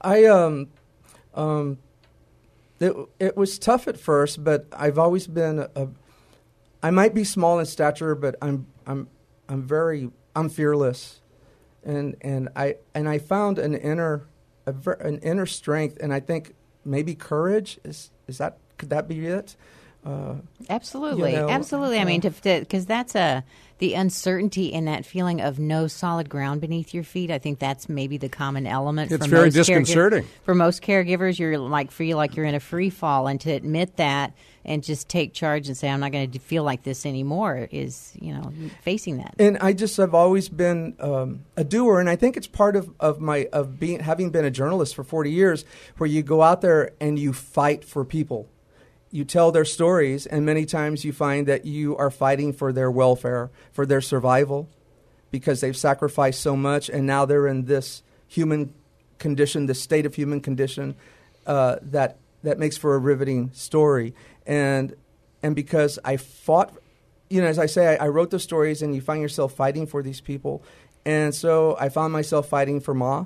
[0.00, 0.68] I um
[1.34, 1.78] um
[2.80, 5.88] it it was tough at first, but I've always been a, a
[6.82, 9.08] I might be small in stature, but I'm I'm
[9.48, 11.20] I'm very I'm fearless,
[11.84, 14.26] and and I and I found an inner
[14.66, 19.26] ver, an inner strength, and I think maybe courage is is that could that be
[19.26, 19.56] it?
[20.08, 20.34] Uh,
[20.70, 21.98] Absolutely, You know, absolutely.
[21.98, 23.44] I mean, uh, because that's a
[23.78, 27.30] the uncertainty and that feeling of no solid ground beneath your feet.
[27.30, 29.12] I think that's maybe the common element.
[29.12, 30.26] It's for very most caregiv- disconcerting.
[30.44, 31.38] for most caregivers.
[31.38, 34.32] You're like feel like you're in a free fall, and to admit that
[34.64, 38.12] and just take charge and say, "I'm not going to feel like this anymore," is
[38.20, 39.34] you know facing that.
[39.38, 42.90] and I just have always been um, a doer, and I think it's part of,
[42.98, 45.64] of my of being having been a journalist for forty years,
[45.98, 48.48] where you go out there and you fight for people,
[49.10, 52.90] you tell their stories, and many times you find that you are fighting for their
[52.90, 54.68] welfare, for their survival,
[55.30, 58.74] because they've sacrificed so much, and now they're in this human
[59.18, 60.94] condition, this state of human condition
[61.46, 64.14] uh, that that makes for a riveting story.
[64.46, 64.94] And
[65.42, 66.76] and because I fought,
[67.30, 69.86] you know, as I say, I, I wrote the stories, and you find yourself fighting
[69.86, 70.62] for these people,
[71.06, 73.24] and so I found myself fighting for Ma,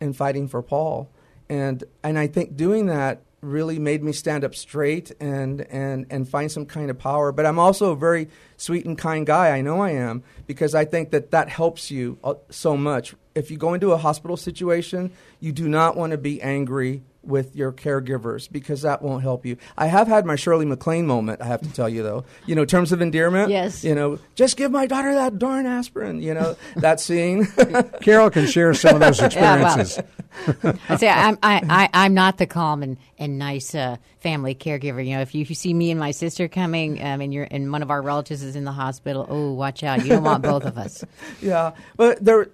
[0.00, 1.10] and fighting for Paul,
[1.48, 6.28] and and I think doing that really made me stand up straight and, and, and
[6.28, 7.32] find some kind of power.
[7.32, 9.50] But I'm also a very sweet and kind guy.
[9.50, 13.14] I know I am because I think that that helps you uh, so much.
[13.34, 17.54] If you go into a hospital situation, you do not want to be angry with
[17.54, 19.56] your caregivers because that won't help you.
[19.76, 22.24] I have had my Shirley MacLaine moment, I have to tell you though.
[22.46, 23.50] You know, terms of endearment.
[23.50, 23.84] Yes.
[23.84, 27.46] You know, just give my daughter that darn aspirin, you know, that scene.
[28.00, 29.98] Carol can share some of those experiences.
[30.46, 33.96] Yeah, well, I say I'm I, I I'm not the calm and and nice uh,
[34.20, 35.04] family caregiver.
[35.04, 37.46] You know, if you, if you see me and my sister coming, um, and you're
[37.50, 40.02] and one of our relatives is in the hospital, oh, watch out!
[40.02, 41.04] You don't want both of us.
[41.42, 42.48] yeah, but there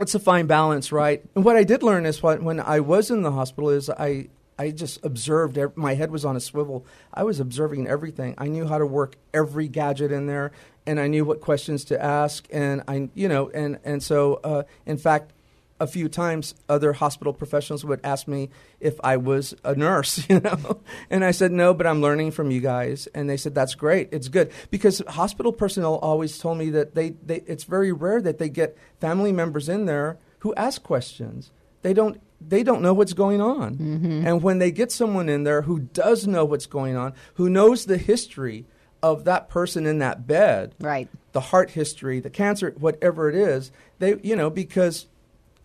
[0.00, 1.22] it's a fine balance, right?
[1.34, 4.28] And what I did learn is what, when I was in the hospital is I
[4.58, 5.58] I just observed.
[5.76, 6.84] My head was on a swivel.
[7.14, 8.34] I was observing everything.
[8.38, 10.50] I knew how to work every gadget in there,
[10.84, 12.46] and I knew what questions to ask.
[12.50, 15.32] And I, you know, and and so uh, in fact,
[15.80, 20.40] a few times other hospital professionals would ask me if I was a nurse, you
[20.40, 20.80] know.
[21.10, 23.06] and I said no, but I'm learning from you guys.
[23.14, 24.08] And they said that's great.
[24.12, 28.38] It's good because hospital personnel always told me that they, they it's very rare that
[28.38, 31.50] they get family members in there who ask questions.
[31.82, 33.76] They don't they don't know what's going on.
[33.76, 34.26] Mm-hmm.
[34.26, 37.86] And when they get someone in there who does know what's going on, who knows
[37.86, 38.66] the history
[39.02, 41.08] of that person in that bed, right?
[41.32, 45.06] The heart history, the cancer, whatever it is, they you know because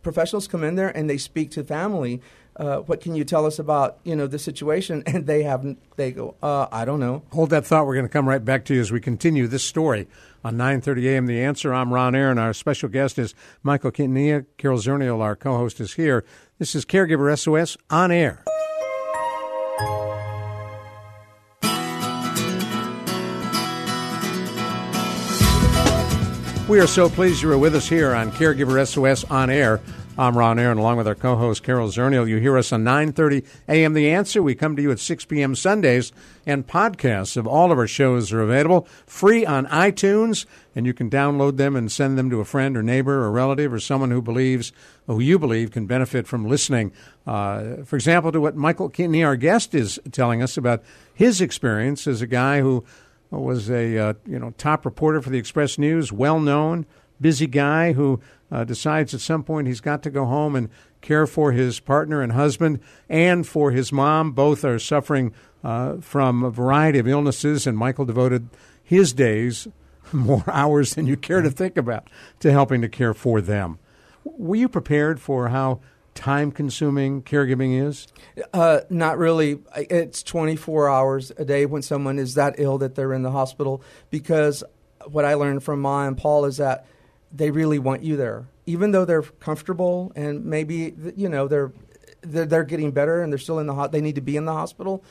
[0.03, 2.21] professionals come in there and they speak to family.
[2.55, 5.01] Uh, what can you tell us about you know the situation?
[5.13, 7.23] And they have they go, uh, I don't know.
[7.31, 7.85] Hold that thought.
[7.87, 10.07] We're going to come right back to you as we continue this story
[10.43, 11.25] on 9:30 a.m.
[11.25, 11.73] The Answer.
[11.73, 12.37] I'm Ron Aaron.
[12.37, 14.45] And our special guest is Michael Quintanilla.
[14.57, 16.23] Carol Zernial, our co-host, is here.
[16.59, 18.43] This is Caregiver SOS on air.
[26.69, 29.81] We are so pleased you are with us here on Caregiver SOS on air.
[30.17, 32.27] I'm Ron Aaron, along with our co-host Carol Zernial.
[32.27, 33.93] You hear us on 9:30 a.m.
[33.93, 34.41] The Answer.
[34.41, 35.55] We come to you at 6 p.m.
[35.55, 36.13] Sundays,
[36.45, 41.09] and podcasts of all of our shows are available free on iTunes, and you can
[41.09, 44.21] download them and send them to a friend or neighbor or relative or someone who
[44.21, 44.71] believes,
[45.07, 46.93] who you believe, can benefit from listening.
[47.27, 50.81] Uh, for example, to what Michael Quintanilla, our guest, is telling us about
[51.13, 52.85] his experience as a guy who
[53.41, 56.85] was a uh, you know top reporter for the Express News, well known,
[57.19, 58.19] busy guy who
[58.51, 60.69] uh, decides at some point he's got to go home and
[61.01, 64.31] care for his partner and husband and for his mom.
[64.31, 68.49] Both are suffering uh, from a variety of illnesses, and Michael devoted
[68.83, 69.67] his days,
[70.11, 73.79] more hours than you care to think about, to helping to care for them.
[74.23, 75.81] Were you prepared for how
[76.15, 78.07] time consuming caregiving is?
[78.53, 79.59] Uh, not really.
[79.75, 83.81] It's 24 hours a day when someone is that ill that they're in the hospital
[84.09, 84.63] because
[85.07, 86.85] what I learned from Ma and Paul is that
[87.31, 88.47] they really want you there.
[88.65, 91.71] Even though they're comfortable and maybe, you know, they're,
[92.21, 94.53] they're, getting better and they're still in the hot, they need to be in the
[94.53, 95.03] hospital.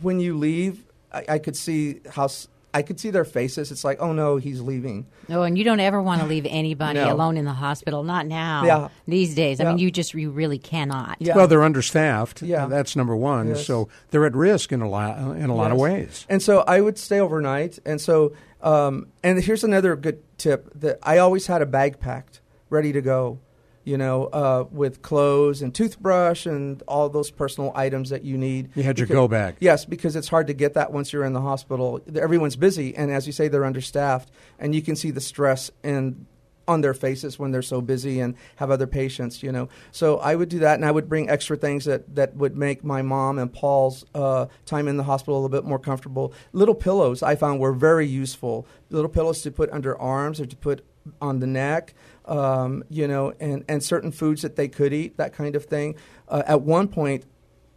[0.00, 2.28] When you leave, I, I could see how
[2.74, 3.70] I could see their faces.
[3.70, 5.06] It's like, oh no, he's leaving.
[5.28, 7.12] Oh, and you don't ever want to leave anybody No.
[7.12, 8.02] alone in the hospital.
[8.02, 8.64] Not now.
[8.64, 8.88] Yeah.
[9.06, 9.60] These days.
[9.60, 11.16] I mean, you just you really cannot.
[11.20, 11.36] Yeah.
[11.36, 12.42] Well, they're understaffed.
[12.42, 12.66] Yeah.
[12.66, 13.48] that's number one.
[13.48, 13.66] Yes.
[13.66, 16.26] So they're at risk in a lot in a lot of ways.
[16.28, 17.78] And so I would stay overnight.
[17.84, 18.32] And so,
[18.62, 23.00] um, and here's another good tip that I always had a bag packed, ready to
[23.02, 23.38] go,
[23.84, 28.70] you know, uh, with clothes and toothbrush and all those personal items that you need.
[28.74, 29.56] You had your Because- go bag.
[29.60, 32.00] Yes, because it's hard to get that once you're in the hospital.
[32.14, 36.26] Everyone's busy, and as you say, they're understaffed, and you can see the stress in
[36.68, 39.68] on their faces when they're so busy and have other patients, you know.
[39.90, 42.84] So I would do that, and I would bring extra things that, that would make
[42.84, 46.32] my mom and Paul's uh, time in the hospital a little bit more comfortable.
[46.52, 48.64] Little pillows I found were very useful.
[48.90, 50.84] Little pillows to put under arms or to put
[51.20, 51.94] on the neck,
[52.26, 55.96] um, you know, and, and certain foods that they could eat, that kind of thing.
[56.28, 57.24] Uh, at one point,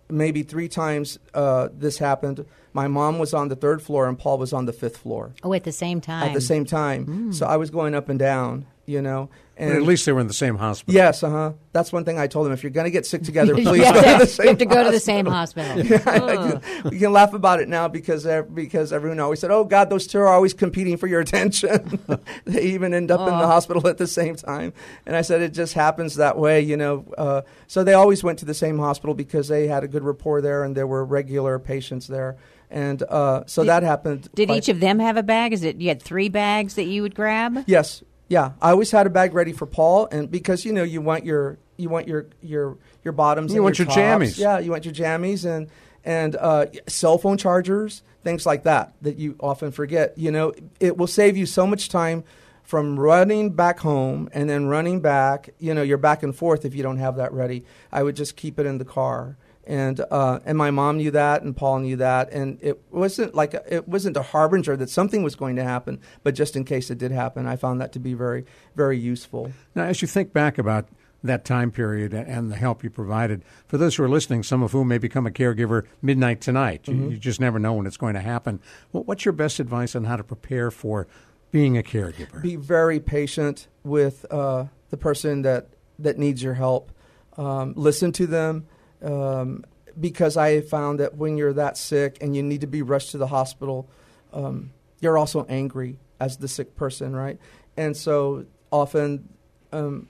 [0.10, 2.46] maybe three times uh, this happened.
[2.74, 5.54] My mom was on the third floor and Paul was on the fifth floor Oh,
[5.54, 6.24] at the same time.
[6.28, 7.32] at the same time.
[7.34, 10.20] So I was going up and down, you know, And But at least they were
[10.20, 10.94] in the same hospital.
[10.94, 11.52] yes, uh huh.
[11.72, 12.54] That's one thing I told them.
[12.54, 14.44] If you're going to get sick together, please have go to- to the same.
[14.46, 15.82] you have to go to the same hospital.
[16.08, 16.64] Ugh.
[16.92, 20.08] we can laugh about it now because ev- because everyone always said, "Oh God, those
[20.08, 22.00] two are always competing for your attention."
[22.46, 24.74] they even end up in the hospital at the same time.
[25.06, 28.40] And I said, "It just happens that way, you know." Uh, so they always went
[28.40, 31.60] to the same hospital because they had a good rapport there, and there were regular
[31.60, 32.36] patients there.
[32.70, 34.28] And uh, so that happened.
[34.36, 35.54] Did quite- each of them have a bag?
[35.54, 37.64] Is it you had three bags that you would grab?
[37.68, 38.52] Yes, yeah.
[38.62, 41.58] I always had a bag ready for Paul, and because you know you want your
[41.78, 43.52] you want your your your bottoms.
[43.52, 43.98] You and want your tops.
[43.98, 44.40] jammies.
[44.40, 45.70] Yeah, you want your jammies and
[46.04, 50.18] and uh, cell phone chargers, things like that that you often forget.
[50.18, 52.24] You know, it will save you so much time
[52.64, 55.50] from running back home and then running back.
[55.60, 57.66] You know, you're back and forth if you don't have that ready.
[57.92, 59.38] I would just keep it in the car.
[59.68, 63.56] And uh, and my mom knew that, and Paul knew that, and it wasn't like
[63.56, 66.92] a, it wasn't a harbinger that something was going to happen, but just in case
[66.92, 69.52] it did happen, I found that to be very very useful.
[69.74, 70.88] Now, as you think back about
[71.24, 74.72] that time period and the help you provided, for those who are listening, some of
[74.72, 77.10] whom may become a caregiver midnight tonight, you, Mm-hmm.
[77.12, 78.60] you just never know when it's going to happen.
[78.94, 81.08] Well, what's your best advice on how to prepare for
[81.50, 82.44] being a caregiver?
[82.44, 86.92] Be very patient with uh, the person that that needs your help.
[87.38, 88.68] Um, listen to them.
[89.06, 89.64] Um,
[89.98, 93.18] because I found that when you're that sick and you need to be rushed to
[93.18, 93.90] the hospital,
[94.34, 97.40] um, you're also angry as the sick person, right?
[97.78, 99.30] And so often,
[99.72, 100.10] um,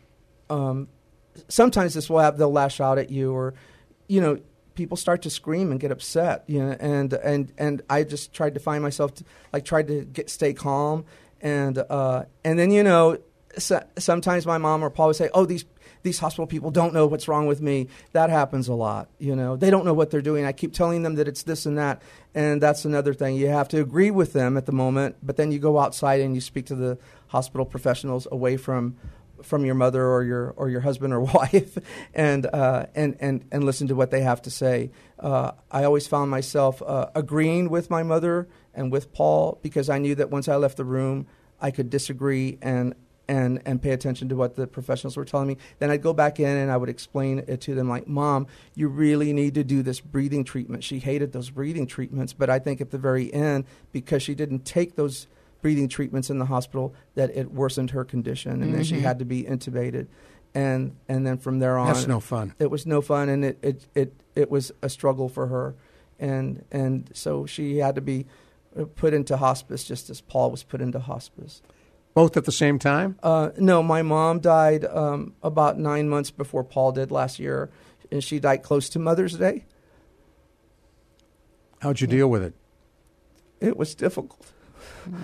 [0.50, 0.88] um,
[1.48, 3.54] sometimes this will have they'll lash out at you, or
[4.08, 4.40] you know,
[4.76, 8.54] people start to scream and get upset, you know, and and and I just tried
[8.56, 11.06] to find myself to, like tried to get stay calm,
[11.42, 13.18] and uh, and then you know,
[13.58, 15.66] so, sometimes my mom or Paul would say, "Oh, these."
[16.06, 17.88] These hospital people don't know what's wrong with me.
[18.12, 19.10] That happens a lot.
[19.18, 20.46] You know, they don't know what they're doing.
[20.46, 22.00] I keep telling them that it's this and that,
[22.36, 23.38] and that's another thing.
[23.38, 26.36] You have to agree with them at the moment, but then you go outside and
[26.36, 28.96] you speak to the hospital professionals away from
[29.42, 31.76] from your mother or your or your husband or wife,
[32.14, 34.92] and uh, and and and listen to what they have to say.
[35.20, 39.98] Uh, I always found myself uh, agreeing with my mother and with Paul because I
[39.98, 41.26] knew that once I left the room,
[41.60, 42.94] I could disagree and.
[43.28, 45.58] And, and pay attention to what the professionals were telling me.
[45.80, 48.88] Then I'd go back in and I would explain it to them like, Mom, you
[48.88, 50.84] really need to do this breathing treatment.
[50.84, 54.64] She hated those breathing treatments, but I think at the very end, because she didn't
[54.64, 55.26] take those
[55.64, 59.26] breathing treatments in the hospital that it worsened her condition and then she had to
[59.26, 60.06] be intubated
[60.54, 62.54] and and then from there on That's no fun.
[62.60, 65.74] it was no fun and it, it, it, it was a struggle for her
[66.20, 68.28] and and so she had to be
[68.80, 71.64] uh, put into hospice just as Paul was put into hospice.
[72.16, 73.20] Both at the same time?
[73.22, 77.70] Uh, no, my mom died um, about nine months before Paul did last year,
[78.10, 79.66] and she died close to Mother's Day.
[81.80, 82.54] How'd you deal with it?
[83.60, 84.48] It was difficult.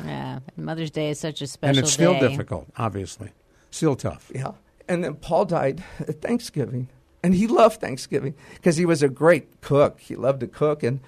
[0.05, 2.27] Yeah, Mother's Day is such a special and it's still day.
[2.27, 3.31] difficult, obviously.
[3.71, 4.29] Still tough.
[4.35, 4.51] Yeah.
[4.87, 6.89] And then Paul died at Thanksgiving.
[7.23, 9.99] And he loved Thanksgiving because he was a great cook.
[9.99, 10.99] He loved to cook, and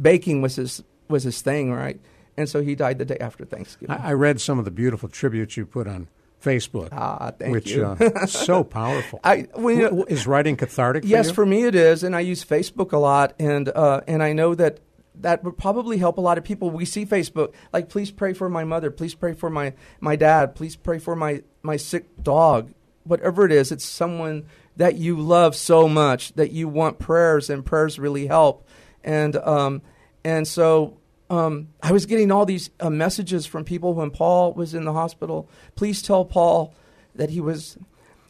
[0.00, 2.00] baking was his, was his thing, right?
[2.36, 3.96] And so he died the day after Thanksgiving.
[3.96, 6.08] I, I read some of the beautiful tributes you put on
[6.42, 6.88] Facebook.
[6.92, 7.84] Ah, thank which, you.
[7.84, 9.20] uh, so powerful.
[9.24, 11.32] I- when you- W- w- is writing cathartic for yes, you?
[11.34, 14.54] for me it is, and I use Facebook a lot, and uh, and I know
[14.54, 14.80] that
[15.18, 16.68] that would probably help a lot of people.
[16.70, 20.54] We see Facebook, like please pray for my mother, please pray for my my dad,
[20.54, 22.72] please pray for my my sick dog,
[23.04, 23.72] whatever it is.
[23.72, 24.44] It's someone
[24.76, 28.68] that you love so much that you want prayers, and prayers really help,
[29.02, 29.80] and um
[30.22, 30.98] and so.
[31.28, 34.92] Um, I was getting all these uh, messages from people when Paul was in the
[34.92, 35.48] hospital.
[35.74, 36.74] Please tell Paul
[37.14, 37.76] that he was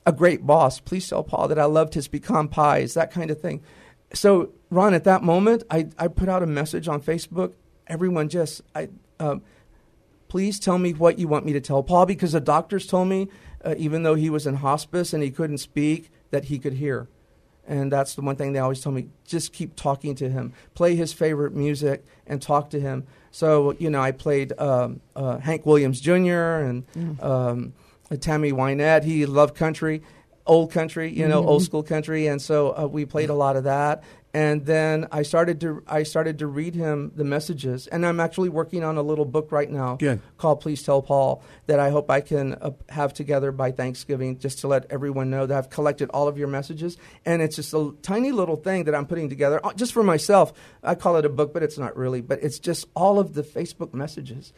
[0.06, 0.80] a great boss.
[0.80, 3.62] Please tell Paul that I loved his pecan pies, that kind of thing.
[4.14, 7.54] So, Ron, at that moment, I, I put out a message on Facebook.
[7.86, 9.42] Everyone just, I, um,
[10.28, 13.28] please tell me what you want me to tell Paul because the doctors told me,
[13.64, 17.08] uh, even though he was in hospice and he couldn't speak, that he could hear.
[17.68, 20.94] And that's the one thing they always told me just keep talking to him, play
[20.94, 23.06] his favorite music, and talk to him.
[23.32, 26.12] So, you know, I played um, uh, Hank Williams Jr.
[26.62, 26.84] and
[27.20, 27.72] um,
[28.20, 29.04] Tammy Wynette.
[29.04, 30.02] He loved country,
[30.46, 32.28] old country, you know, old school country.
[32.28, 34.04] And so uh, we played a lot of that.
[34.36, 38.50] And then I started to I started to read him the messages, and I'm actually
[38.50, 40.20] working on a little book right now Good.
[40.36, 44.58] called "Please Tell Paul" that I hope I can uh, have together by Thanksgiving, just
[44.58, 47.94] to let everyone know that I've collected all of your messages, and it's just a
[48.02, 50.52] tiny little thing that I'm putting together uh, just for myself.
[50.82, 52.20] I call it a book, but it's not really.
[52.20, 54.52] But it's just all of the Facebook messages,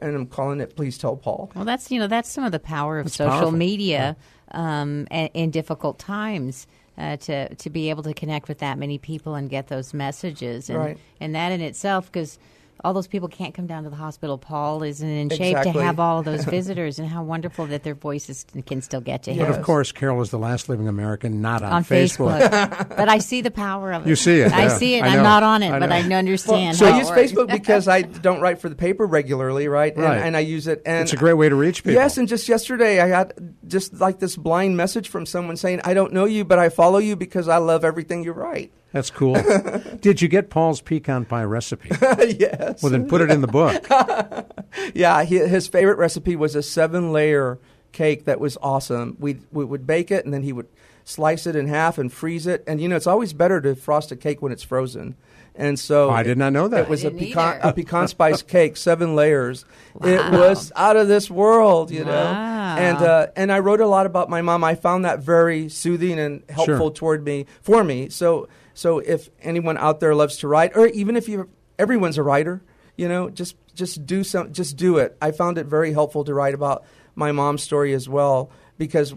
[0.00, 2.58] and I'm calling it "Please Tell Paul." Well, that's you know that's some of the
[2.58, 3.52] power of That's social powerful.
[3.52, 4.16] media
[4.50, 6.66] um, a- in difficult times.
[6.98, 10.68] Uh, to to be able to connect with that many people and get those messages,
[10.68, 10.98] and Right.
[11.20, 12.38] and that in itself, because
[12.84, 14.38] all those people can't come down to the hospital.
[14.38, 15.72] Paul isn't in shape Exactly.
[15.74, 19.22] to have all of those visitors, and how wonderful that their voices can still get
[19.24, 22.50] to him But of course, Carol is the last living American not on, on Facebook.
[22.96, 24.08] but I see the power of it.
[24.08, 24.68] You see it, I yeah.
[24.68, 25.04] see it.
[25.04, 25.92] I I'm not on it, I but.
[25.92, 26.76] I understand.
[26.76, 27.20] So how I it use works.
[27.32, 29.94] Facebook because I don't write for the paper regularly, right?
[29.94, 30.18] And, Right.
[30.18, 30.82] and I use it.
[30.84, 31.94] And It's a great way to reach people.
[31.94, 33.32] Yes, and just yesterday I got
[33.66, 36.98] just like this blind message from someone saying, "I don't know you, but I follow
[36.98, 39.34] you because I love everything you write." That's cool.
[40.00, 41.88] Did you get Paul's pecan pie recipe?
[42.38, 42.82] yes.
[42.82, 43.86] Well, then put it in the book.
[44.94, 47.58] Yeah, he, his favorite recipe was a seven-layer
[47.92, 49.16] cake that was awesome.
[49.20, 50.66] We we would bake it, and then he would
[51.04, 52.64] slice it in half and freeze it.
[52.66, 55.14] And you know, it's always better to frost a cake when it's frozen.
[55.54, 56.84] And so Oh, I did not know that.
[56.84, 57.68] It was I a didn't pecan either.
[57.68, 59.66] a pecan spice cake, seven layers.
[60.02, 62.10] It was out of this world, you know.
[62.32, 62.76] Wow.
[62.78, 64.64] And uh, and I wrote a lot about my mom.
[64.64, 66.90] I found that very soothing and helpful Sure.
[66.92, 68.08] toward me for me.
[68.08, 71.48] So so if anyone out there loves to write, or even if you
[71.78, 72.62] everyone's a writer,
[72.96, 75.16] you know, just just do some, just do it.
[75.20, 79.14] I found it very helpful to write about my mom's story as well because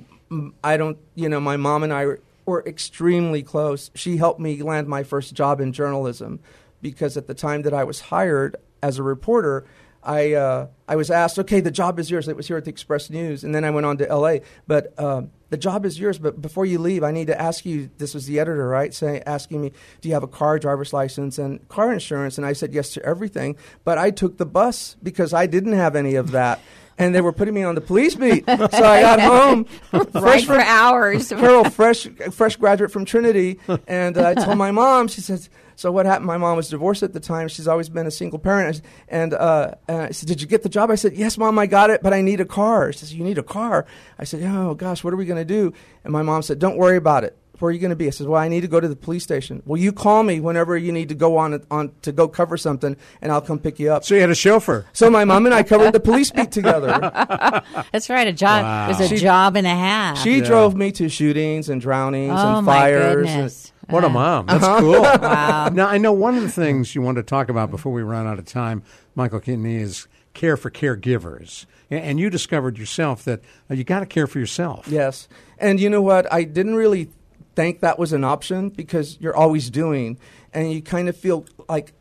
[0.64, 3.92] I don't, you know, my mom and I were, were extremely close.
[3.96, 6.40] She helped me land my first job in journalism
[6.82, 9.66] because at the time that I was hired as a reporter.
[10.06, 12.28] I uh, I was asked, okay, the job is yours.
[12.28, 14.42] It was here at the Express News, and then I went on to L.A.
[14.68, 16.20] But um, the job is yours.
[16.20, 17.90] But before you leave, I need to ask you.
[17.98, 18.94] This was the editor, right?
[18.94, 22.38] Saying, asking me, do you have a car, driver's license, and car insurance?
[22.38, 23.58] And I said yes to everything.
[23.84, 26.62] But I took the bus because I didn't have any of that.
[26.98, 28.46] And they were putting me on the police beat.
[28.46, 31.30] So I got home, right fresh for hours.
[31.30, 35.10] Carol, fresh fresh graduate from Trinity, and uh, I told my mom.
[35.10, 35.46] She said,
[35.76, 37.48] "So what happened?" My mom was divorced at the time.
[37.48, 40.70] She's always been a single parent, and uh, uh, I said, "Did you get the
[40.70, 43.14] job?" I said, "Yes, mom, I got it, but I need a car." She says,
[43.14, 43.86] "You need a car?"
[44.20, 45.74] I said, "Oh gosh, what are we going to do?"
[46.04, 48.08] And my mom said, "Don't worry about it." Where are you going to be?
[48.08, 50.42] I said, "Well, I need to go to the police station." Well, you call me
[50.42, 53.80] whenever you need to go on on to go cover something, and I'll come pick
[53.80, 54.04] you up.
[54.04, 54.84] So you had a chauffeur.
[54.92, 56.88] So my mom and I covered the police beat together.
[57.94, 58.28] That's right.
[58.28, 58.86] A job Wow.
[58.86, 60.18] it was a She- job and a half.
[60.20, 63.06] She drove me to shootings and drownings oh and my fires.
[63.06, 63.72] and- goodness.
[63.90, 64.46] What a Uh, mom.
[64.48, 65.02] That's cool.
[65.02, 65.70] Wow.
[65.74, 68.26] Now, I know one of the things you want to talk about before we run
[68.28, 68.84] out of time,
[69.16, 71.66] Michael Kidney, is care for caregivers.
[71.92, 74.88] And you discovered yourself that uh, you got to care for yourself.
[74.88, 75.28] Yes.
[75.60, 76.32] And you know what?
[76.34, 77.10] I didn't really
[77.56, 80.18] think that was an option because you're always doing,
[80.54, 81.94] and you kind of feel like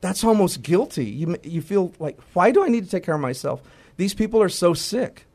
[0.00, 1.04] that's almost guilty.
[1.04, 3.60] You, you feel like, why do I need to take care of myself?
[3.96, 5.26] These people are so sick.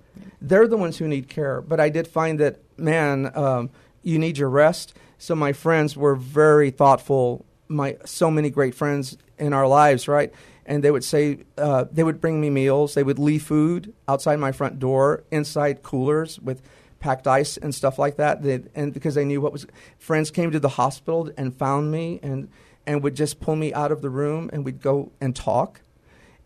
[0.42, 1.62] They're the ones who need care.
[1.62, 3.70] But I did find that, man, um,
[4.02, 4.94] you need your rest.
[5.24, 7.46] So my friends were very thoughtful.
[7.70, 10.34] My so many great friends in our lives, right?
[10.66, 12.94] And they would say uh, they would bring me meals.
[12.94, 16.62] They would leave food outside my front door, inside coolers with
[17.00, 18.44] packed ice and stuff like that.
[18.44, 19.66] They, and because they knew what was,
[19.98, 22.50] friends came to the hospital and found me and
[22.86, 25.80] and would just pull me out of the room and we'd go and talk.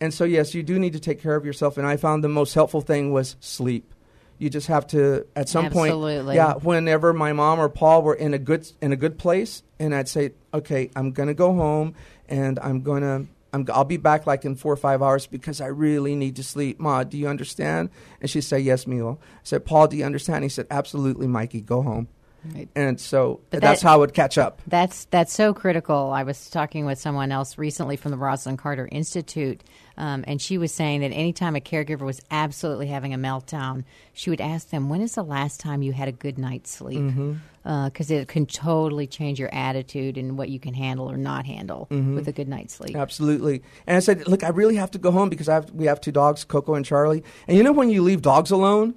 [0.00, 1.78] And so yes, you do need to take care of yourself.
[1.78, 3.92] And I found the most helpful thing was sleep.
[4.38, 6.22] You just have to at some Absolutely.
[6.22, 6.36] point.
[6.36, 9.94] Yeah, whenever my mom or Paul were in a good in a good place, and
[9.94, 11.94] I'd say, okay, I'm gonna go home,
[12.28, 13.26] and I'm gonna.
[13.50, 16.42] I'm, I'll be back like in four or five hours because I really need to
[16.42, 16.78] sleep.
[16.78, 17.88] Ma, do you understand?
[18.20, 19.18] And she'd say, Yes, Milo.
[19.22, 20.42] I said, Paul, do you understand?
[20.44, 22.08] He said, Absolutely, Mikey, go home.
[22.54, 22.68] Right.
[22.76, 24.60] And so But that's that- how it would catch up.
[24.66, 26.12] That's that's so critical.
[26.12, 29.64] I was talking with someone else recently from the Rosalynn Carter Institute,
[29.98, 33.84] um, and she was saying that anytime a caregiver was absolutely having a meltdown,
[34.14, 37.00] she would ask them, "When is the last time you had a good night's sleep?"
[37.00, 37.34] Mm-hmm.
[37.64, 41.44] Uh, because it can totally change your attitude and what you can handle or not
[41.44, 42.14] handle mm-hmm.
[42.14, 42.96] with a good night's sleep.
[42.96, 43.62] Absolutely.
[43.86, 46.00] And I said, Look, I really have to go home because I have, we have
[46.00, 47.22] two dogs, Coco and Charlie.
[47.46, 48.94] And you know when you leave dogs alone?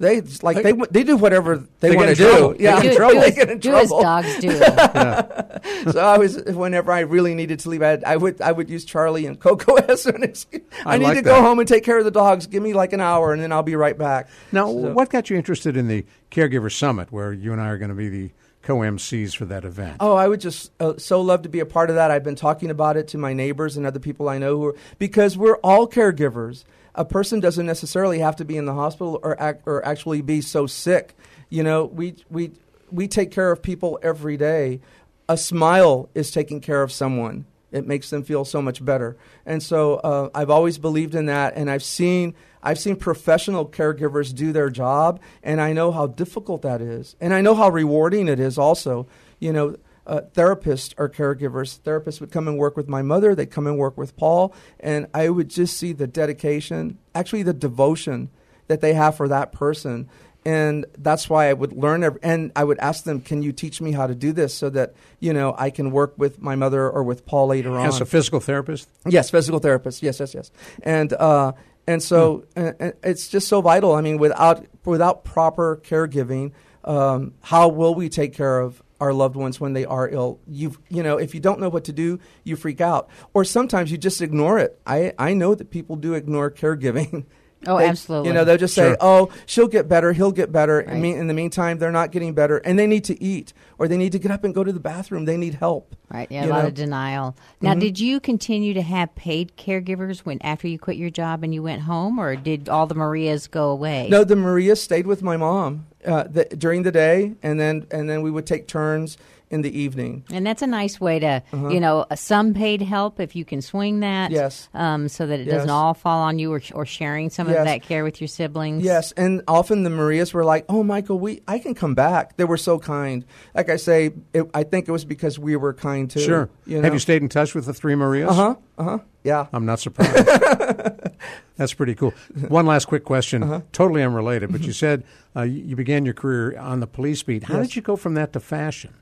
[0.00, 2.54] They like they they do whatever they, They want to get in trouble.
[2.54, 2.62] do.
[2.62, 3.14] Yeah, do, trouble.
[3.14, 4.50] do they get in do as dogs do.
[5.92, 8.84] so I was whenever I really needed to leave, I, I would I would use
[8.84, 10.62] Charlie and Coco as an excuse.
[10.86, 11.30] I, I need like to that.
[11.30, 12.46] go home and take care of the dogs.
[12.46, 14.28] Give me like an hour, and then I'll be right back.
[14.52, 17.78] Now, So- what got you interested in the Caregiver Summit, where you and I are
[17.78, 18.30] going to be the
[18.62, 19.96] co-MCs for that event?
[19.98, 22.10] Oh, I would just uh, so love to be a part of that.
[22.12, 24.74] I've been talking about it to my neighbors and other people I know who are
[24.98, 26.64] because we're all caregivers.
[26.98, 30.66] A person doesn't necessarily have to be in the hospital or or actually be so
[30.66, 31.16] sick.
[31.48, 32.50] You know, we we
[32.90, 34.80] we take care of people every day.
[35.28, 37.46] A smile is taking care of someone.
[37.70, 39.16] It makes them feel so much better.
[39.44, 44.34] And so uh, I've always believed in that, and I've seen I've seen professional caregivers
[44.34, 48.26] do their job, and I know how difficult that is, and I know how rewarding
[48.26, 48.58] it is.
[48.58, 49.06] Also,
[49.38, 49.76] you know,
[50.08, 51.78] uh, therapists are caregivers.
[51.80, 53.34] Therapists would come and work with my mother.
[53.34, 57.52] They'd come and work with Paul, and I would just see the dedication, actually the
[57.52, 58.30] devotion
[58.68, 60.08] that they have for that person.
[60.44, 62.04] and that's why I would learn.
[62.04, 64.70] Every, and I would ask them, "Can you teach me how to do this so
[64.70, 68.00] that you know I can work with my mother or with Paul later on?" As
[68.00, 68.88] a physical therapist.
[69.06, 70.02] Yes, physical therapist.
[70.02, 70.50] Yes, yes, yes.
[70.84, 71.52] And uh,
[71.86, 72.68] and so Hmm.
[72.80, 73.94] and it's just so vital.
[73.94, 76.52] I mean, without without proper caregiving,
[76.84, 80.40] um, how will we take care of our loved ones when they are ill?
[80.46, 83.90] You you know, if you don't know what to do, you freak out, or sometimes
[83.92, 84.80] you just ignore it.
[84.86, 87.24] I I know that people do ignore caregiving.
[87.66, 88.28] Oh, They- absolutely.
[88.28, 88.96] You know, they'll just say, Sure.
[89.00, 90.12] "Oh, she'll get better.
[90.12, 91.00] He'll get better." I Right.
[91.00, 93.96] mean, in the meantime, they're not getting better, and they need to eat, or they
[93.96, 95.24] need to get up and go to the bathroom.
[95.24, 95.96] They need help.
[96.08, 96.68] Right, yeah, You a lot know?
[96.68, 97.36] of denial.
[97.60, 97.80] Now, mm-hmm.
[97.80, 101.64] did you continue to have paid caregivers when after you quit your job and you
[101.64, 104.06] went home, or did all the Marias go away?
[104.08, 108.08] No, the Maria stayed with my mom uh, the, during the day, and then and
[108.08, 109.18] then we would take turns
[109.50, 110.24] in the evening.
[110.32, 113.62] And that's a nice way to, you know, uh, some paid help if you can
[113.62, 114.30] swing that.
[114.30, 114.40] Uh-huh.
[114.42, 114.68] Yes.
[114.74, 115.54] Um, so that it Yes.
[115.56, 117.58] doesn't all fall on you or, or sharing some Yes.
[117.60, 118.82] of that care with your siblings.
[118.84, 122.44] Yes, and often the Marias were like, "Oh, Michael, we I can come back." They
[122.44, 123.24] were so kind.
[123.54, 126.20] Like I say, it, I think it was because we were kind too.
[126.20, 126.50] Sure.
[126.66, 126.82] You know?
[126.84, 128.30] Have you stayed in touch with the three Marias?
[128.30, 128.54] Uh huh.
[128.76, 128.98] Uh huh.
[129.24, 129.46] Yeah.
[129.52, 130.26] I'm not surprised.
[131.56, 132.12] That's pretty cool.
[132.48, 133.60] One last quick question, Uh-huh.
[133.72, 135.02] totally unrelated, but you said
[135.34, 137.44] uh, you you began your career on the police beat.
[137.44, 137.68] How Yes.
[137.68, 138.94] did you go from that to fashion?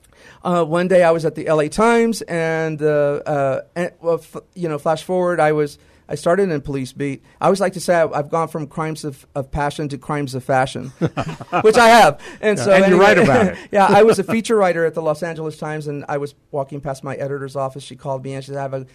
[0.43, 2.87] Uh, one day I was at the LA Times, and, uh,
[3.27, 7.23] uh, and well, f- you know, flash forward, I was I started in police beat.
[7.41, 10.35] I always like to say I've, I've gone from crimes of, of passion to crimes
[10.35, 10.91] of fashion,
[11.63, 12.21] which I have.
[12.41, 13.59] And so, and you're right about it.
[13.73, 16.81] yeah, I was a feature writer at the Los Angeles Times, and I was walking
[16.81, 17.83] past my editor's office.
[17.83, 18.87] She called me and she said, "I have a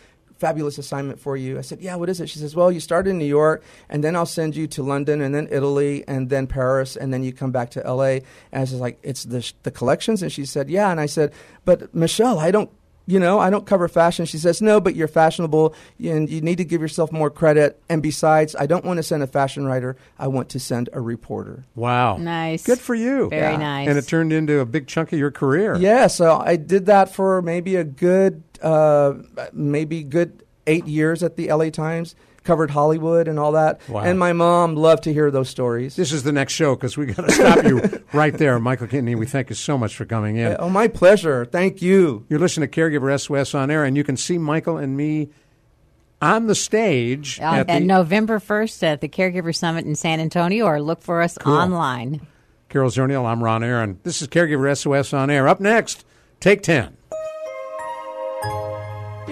[0.46, 3.08] fabulous assignment for you." I said, "Yeah, what is it?" She says, "Well, you start
[3.08, 6.48] in New York, and then I'll send you to London, and then Italy, and then
[6.48, 8.14] Paris, and then you come back to L.A."
[8.52, 11.06] And I was like, "It's the sh- the collections," and she said, "Yeah," and I
[11.08, 11.32] said,
[11.66, 12.70] "But Michelle, I don't."
[13.08, 14.26] You know, I don't cover fashion.
[14.26, 17.82] She says, No, but you're fashionable and you need to give yourself more credit.
[17.90, 19.98] And besides, I don't want to send a fashion writer.
[20.20, 21.66] I want to send a reporter.
[21.76, 22.18] Wow.
[22.18, 22.64] Nice.
[22.64, 23.28] Good for you.
[23.30, 23.58] Very Yeah.
[23.58, 23.88] nice.
[23.90, 25.76] And it turned into a big chunk of your career.
[25.78, 29.14] Yeah, so I did that for maybe a good, uh,
[29.54, 32.16] maybe good eight years at the LA Times.
[32.44, 33.88] Covered Hollywood and all that.
[33.88, 34.02] Wow.
[34.02, 35.96] And my mom loved to hear those stories.
[35.96, 38.60] This is the next show because we got to stop you right there.
[38.60, 40.56] Michael Kidney, we thank you so much for coming in.
[40.58, 41.46] oh, my pleasure.
[41.46, 42.26] Thank you.
[42.30, 45.30] You're listening to Caregiver SOS on air, and you can see Michael and me
[46.20, 50.66] on the stage Uh, at the November 1st at the Caregiver Summit in San Antonio,
[50.66, 52.26] or look for us online.
[52.70, 53.26] Carol Zernial.
[53.28, 54.00] I'm Ron Aaron.
[54.02, 55.48] This is Caregiver SOS on air.
[55.48, 56.06] Up next,
[56.40, 56.98] Take 10.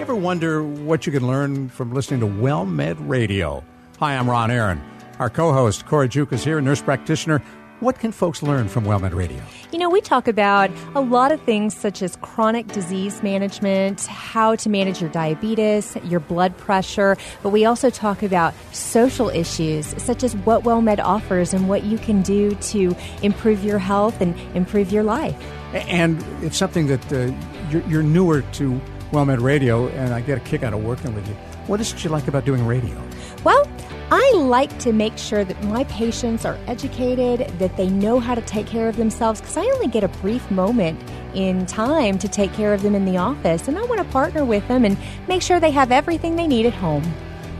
[0.00, 3.62] You ever wonder what you can learn from listening to WellMed Radio?
[3.98, 4.80] Hi, I'm Ron Aaron.
[5.18, 7.42] Our co host, Cora Juke, is here, nurse practitioner.
[7.80, 9.42] What can folks learn from WellMed Radio?
[9.72, 14.56] You know, we talk about a lot of things such as chronic disease management, how
[14.56, 20.24] to manage your diabetes, your blood pressure, but we also talk about social issues such
[20.24, 24.90] as what WellMed offers and what you can do to improve your health and improve
[24.92, 25.36] your life.
[25.74, 27.34] And it's something that uh,
[27.68, 28.80] you're, you're newer to
[29.10, 31.34] WellMed Radio, and I get a kick out of working with you.
[31.66, 33.00] What is it you like about doing radio?
[33.44, 33.68] Well,
[34.10, 38.42] I like to make sure that my patients are educated, that they know how to
[38.42, 41.00] take care of themselves, because I only get a brief moment
[41.34, 44.44] in time to take care of them in the office, and I want to partner
[44.44, 44.96] with them and
[45.28, 47.04] make sure they have everything they need at home.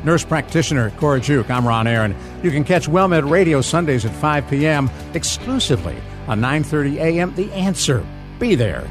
[0.03, 1.51] Nurse practitioner Cora Juke.
[1.51, 2.17] I'm Ron Aaron.
[2.43, 4.91] You can catch WellMed Radio Sundays at 5 p.m.
[5.15, 5.97] exclusively
[6.27, 7.35] on 9:30 a.m.
[7.35, 8.05] The Answer.
[8.39, 8.89] Be there.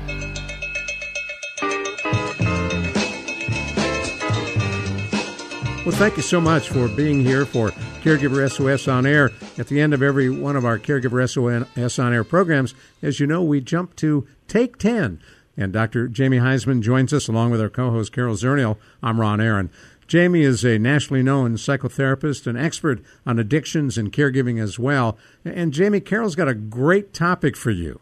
[5.89, 7.69] Well, thank you so much for being here for
[8.03, 9.31] Caregiver SOS on Air.
[9.57, 13.25] At the end of every one of our Caregiver SOS on Air programs, as you
[13.25, 15.19] know, we jump to Take 10.
[15.57, 16.07] And Dr.
[16.07, 18.77] Jamie Huysman joins us along with our co host Carol Zernial.
[19.01, 19.71] I'm Ron Aaron.
[20.05, 25.17] Jamie is a nationally known psychotherapist, and expert on addictions and caregiving as well.
[25.43, 27.99] And Jamie, Carol's got a great topic for you.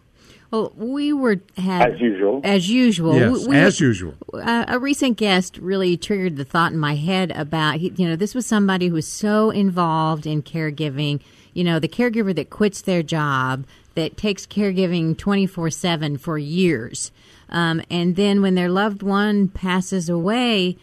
[0.51, 2.41] Well, we were had As usual.
[2.43, 4.13] As usual, Yes, We- we- as usual.
[4.33, 8.33] Uh, a recent guest really triggered the thought in my head about you know this
[8.33, 11.19] was somebody who was so involved in caregiving.
[11.53, 16.37] You know, the caregiver that quits their job that takes caregiving twenty four seven for
[16.37, 17.11] years,
[17.49, 20.77] um, and then when their loved one passes away,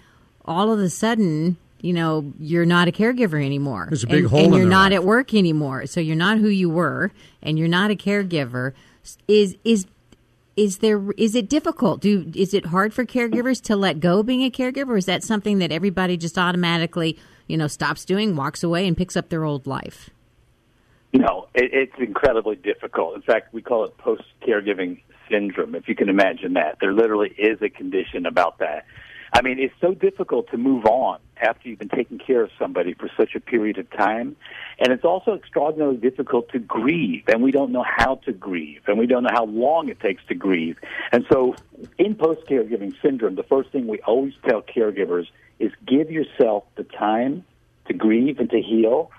[0.44, 1.56] all of a sudden.
[1.80, 3.88] You know, you're not a caregiver anymore.
[3.90, 5.00] There's a big and, hole and in you're their not life.
[5.00, 5.84] at work anymore.
[5.84, 7.12] So you're not who you were,
[7.42, 8.72] and you're not a caregiver.
[9.28, 9.86] Is is
[10.56, 12.00] is there is it difficult?
[12.00, 14.96] Do is it hard for caregivers to let go of being a caregiver?
[14.96, 19.16] Is that something that everybody just automatically you know stops doing, walks away, and picks
[19.16, 20.10] up their old life?
[21.12, 23.14] No, it, it's incredibly difficult.
[23.14, 25.00] In fact, we call it post caregiving
[25.30, 26.78] syndrome, if you can imagine that.
[26.80, 28.84] There literally is a condition about that.
[29.34, 32.94] I mean, it's so difficult to move on after you've been taking care of somebody
[32.94, 34.36] for such a period of time.
[34.78, 38.96] And it's also extraordinarily difficult to grieve, and we don't know how to grieve, and
[38.96, 40.78] we don't know how long it takes to grieve.
[41.10, 41.56] And so,
[41.98, 45.26] in post caregiving syndrome, the first thing we always tell caregivers
[45.58, 47.44] is give yourself the time
[47.86, 49.10] to grieve and to heal,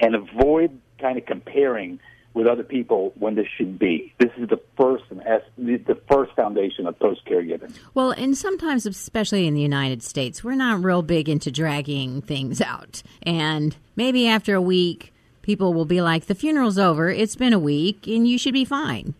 [0.00, 2.00] and avoid kind of comparing
[2.32, 4.12] with other people when this should be.
[4.18, 7.74] This is the first the first foundation of post caregiving.
[7.94, 12.60] Well, and sometimes, especially in the United States, we're not real big into dragging things
[12.60, 13.02] out.
[13.22, 15.12] And maybe after a week,
[15.42, 17.10] people will be like, "The funeral's over.
[17.10, 19.14] It's been a week, and you should be fine."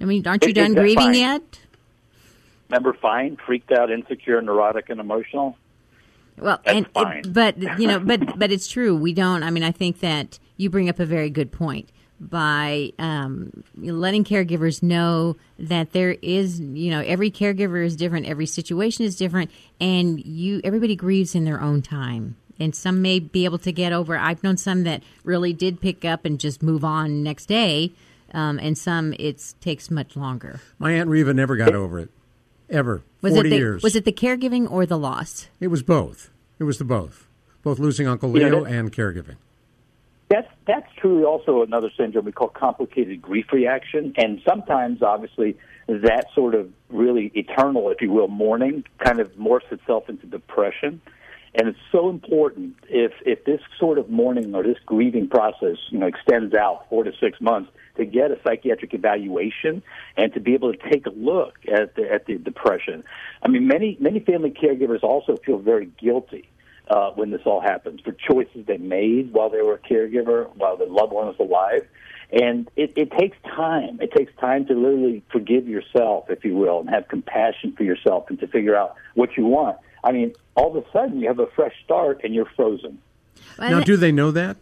[0.00, 1.14] I mean, aren't you done grieving fine?
[1.14, 1.60] yet?
[2.68, 5.56] Remember, fine, freaked out, insecure, neurotic, and emotional.
[6.36, 7.18] Well, That's and fine.
[7.18, 8.96] It, but you know, but but it's true.
[8.96, 9.44] We don't.
[9.44, 11.90] I mean, I think that you bring up a very good point
[12.20, 18.46] by um, letting caregivers know that there is, you know, every caregiver is different, every
[18.46, 19.50] situation is different,
[19.80, 22.36] and you everybody grieves in their own time.
[22.58, 24.16] And some may be able to get over.
[24.16, 27.92] I've known some that really did pick up and just move on next day,
[28.32, 30.60] um, and some it takes much longer.
[30.78, 32.08] My aunt Reva never got over it,
[32.70, 33.02] ever.
[33.20, 33.82] Was Forty it the, years.
[33.82, 35.48] Was it the caregiving or the loss?
[35.60, 36.30] It was both.
[36.58, 37.28] It was the both.
[37.62, 39.36] Both losing Uncle Leo that- and caregiving.
[40.28, 45.56] That's that's truly also another syndrome we call complicated grief reaction, and sometimes, obviously,
[45.86, 51.00] that sort of really eternal, if you will, mourning kind of morphs itself into depression.
[51.54, 55.98] And it's so important if if this sort of mourning or this grieving process, you
[55.98, 59.82] know, extends out four to six months, to get a psychiatric evaluation
[60.16, 63.04] and to be able to take a look at the at the depression.
[63.42, 66.48] I mean, many many family caregivers also feel very guilty
[66.88, 70.76] uh, when this all happens for choices they made while they were a caregiver, while
[70.76, 71.86] their loved one was alive.
[72.32, 74.00] And it, it takes time.
[74.00, 78.26] It takes time to literally forgive yourself, if you will, and have compassion for yourself
[78.28, 79.78] and to figure out what you want.
[80.02, 82.98] I mean, all of a sudden you have a fresh start and you're frozen.
[83.58, 84.56] Now, do they know that?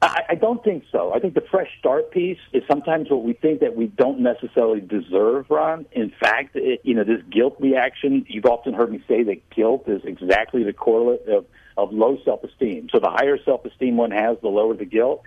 [0.00, 1.12] I, I don't think so.
[1.14, 4.80] I think the fresh start piece is sometimes what we think that we don't necessarily
[4.80, 5.86] deserve, Ron.
[5.92, 9.88] In fact, it, you know, this guilt reaction, you've often heard me say that guilt
[9.88, 12.88] is exactly the correlate of, of low self-esteem.
[12.92, 15.22] So the higher self-esteem one has, the lower the guilt.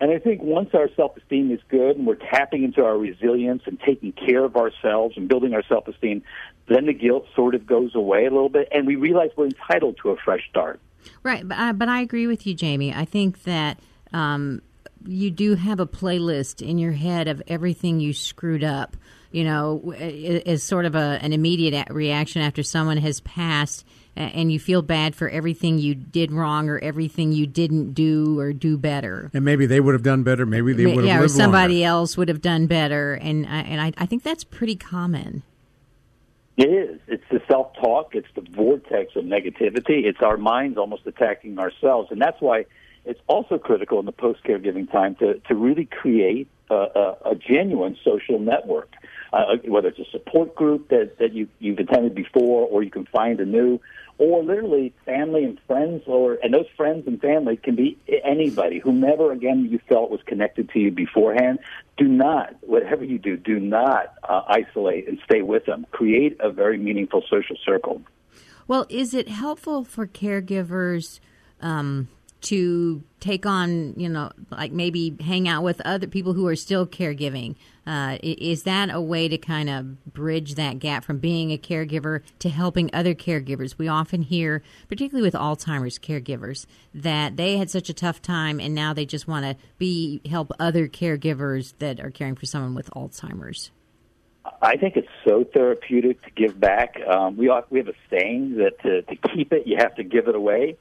[0.00, 3.78] And I think once our self-esteem is good and we're tapping into our resilience and
[3.80, 6.24] taking care of ourselves and building our self-esteem,
[6.66, 9.98] then the guilt sort of goes away a little bit and we realize we're entitled
[10.02, 10.80] to a fresh start.
[11.22, 12.92] Right, but I, but I agree with you, Jamie.
[12.92, 13.78] I think that
[14.12, 14.62] um,
[15.06, 18.96] you do have a playlist in your head of everything you screwed up.
[19.30, 24.60] You know, as sort of a, an immediate reaction after someone has passed, and you
[24.60, 29.30] feel bad for everything you did wrong or everything you didn't do or do better.
[29.32, 30.44] And maybe they would have done better.
[30.44, 31.88] Maybe they would have yeah, or somebody longer.
[31.88, 35.42] else would have done better, and I, and I, I think that's pretty common.
[36.58, 37.00] It is.
[37.08, 38.14] It's the self talk.
[38.14, 40.04] It's the vortex of negativity.
[40.04, 42.10] It's our minds almost attacking ourselves.
[42.10, 42.66] And that's why
[43.04, 47.34] it's also critical in the post caregiving time to, to really create a, a, a
[47.34, 48.90] genuine social network,
[49.32, 53.06] uh, whether it's a support group that, that you, you've attended before or you can
[53.06, 53.80] find a new,
[54.18, 59.32] or literally family and friends, or and those friends and family can be anybody, whomever
[59.32, 61.58] again you felt was connected to you beforehand.
[61.96, 65.86] Do not, whatever you do, do not uh, isolate and stay with them.
[65.90, 68.02] Create a very meaningful social circle.
[68.68, 71.18] Well, is it helpful for caregivers
[71.60, 72.08] um,
[72.42, 76.86] to take on, you know, like maybe hang out with other people who are still
[76.86, 77.56] caregiving?
[77.86, 82.20] Uh, is that a way to kind of bridge that gap from being a caregiver
[82.38, 83.78] to helping other caregivers?
[83.78, 88.74] We often hear, particularly with Alzheimer's caregivers, that they had such a tough time and
[88.74, 92.90] now they just want to be help other caregivers that are caring for someone with
[92.90, 93.70] Alzheimer's.
[94.60, 97.00] I think it's so therapeutic to give back.
[97.06, 100.28] Um, we we have a saying that to, to keep it, you have to give
[100.28, 100.76] it away.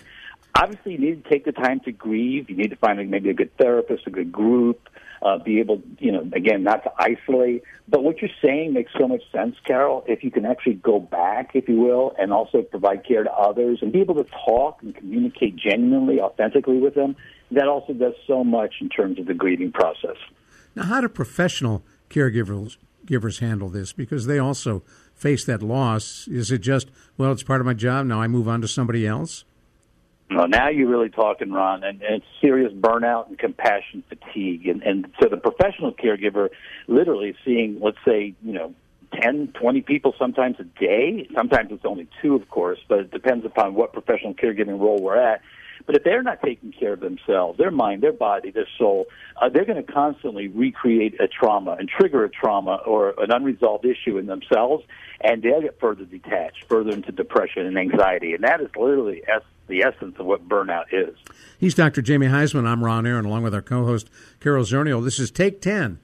[0.55, 2.49] Obviously, you need to take the time to grieve.
[2.49, 4.89] You need to find maybe a good therapist, a good group,
[5.21, 7.63] uh, be able, you know, again, not to isolate.
[7.87, 10.03] But what you're saying makes so much sense, Carol.
[10.07, 13.79] If you can actually go back, if you will, and also provide care to others
[13.81, 17.15] and be able to talk and communicate genuinely, authentically with them,
[17.51, 20.17] that also does so much in terms of the grieving process.
[20.75, 23.93] Now, how do professional caregivers givers handle this?
[23.93, 24.83] Because they also
[25.13, 26.27] face that loss.
[26.27, 29.05] Is it just, well, it's part of my job, now I move on to somebody
[29.05, 29.43] else?
[30.31, 34.65] No, now you're really talking, Ron, and, and it's serious burnout and compassion fatigue.
[34.65, 36.47] And, and so the professional caregiver
[36.87, 38.73] literally seeing, let's say, you know,
[39.21, 41.27] 10, 20 people sometimes a day.
[41.35, 45.17] Sometimes it's only two, of course, but it depends upon what professional caregiving role we're
[45.17, 45.41] at.
[45.91, 49.07] But if they're not taking care of themselves, their mind, their body, their soul,
[49.41, 53.83] uh, they're going to constantly recreate a trauma and trigger a trauma or an unresolved
[53.83, 54.85] issue in themselves,
[55.19, 58.33] and they'll get further detached, further into depression and anxiety.
[58.33, 61.13] And that is literally es- the essence of what burnout is.
[61.59, 62.01] He's Dr.
[62.01, 62.65] Jamie Huysman.
[62.65, 65.03] I'm Ron Aaron, along with our co-host Carol Zernial.
[65.03, 65.99] This is Take 10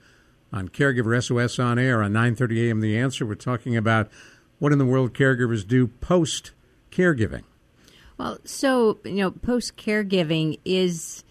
[0.51, 2.81] on Caregiver SOS on air on 9:30 a.m.
[2.81, 3.25] The Answer.
[3.25, 4.09] We're talking about
[4.59, 6.51] what in the world caregivers do post
[6.91, 7.43] caregiving.
[8.17, 11.23] Well, so you know, post caregiving is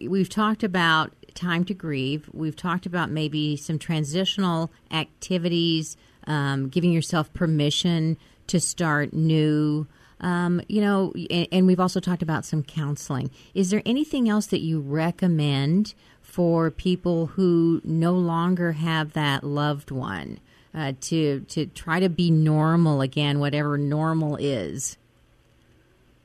[0.00, 2.28] we've talked about time to grieve.
[2.32, 8.16] We've talked about maybe some transitional activities, um, giving yourself permission
[8.48, 9.86] to start new.
[10.20, 13.30] Um, you know, and, and we've also talked about some counseling.
[13.54, 19.90] Is there anything else that you recommend for people who no longer have that loved
[19.90, 20.38] one
[20.74, 24.98] uh, to to try to be normal again, whatever normal is?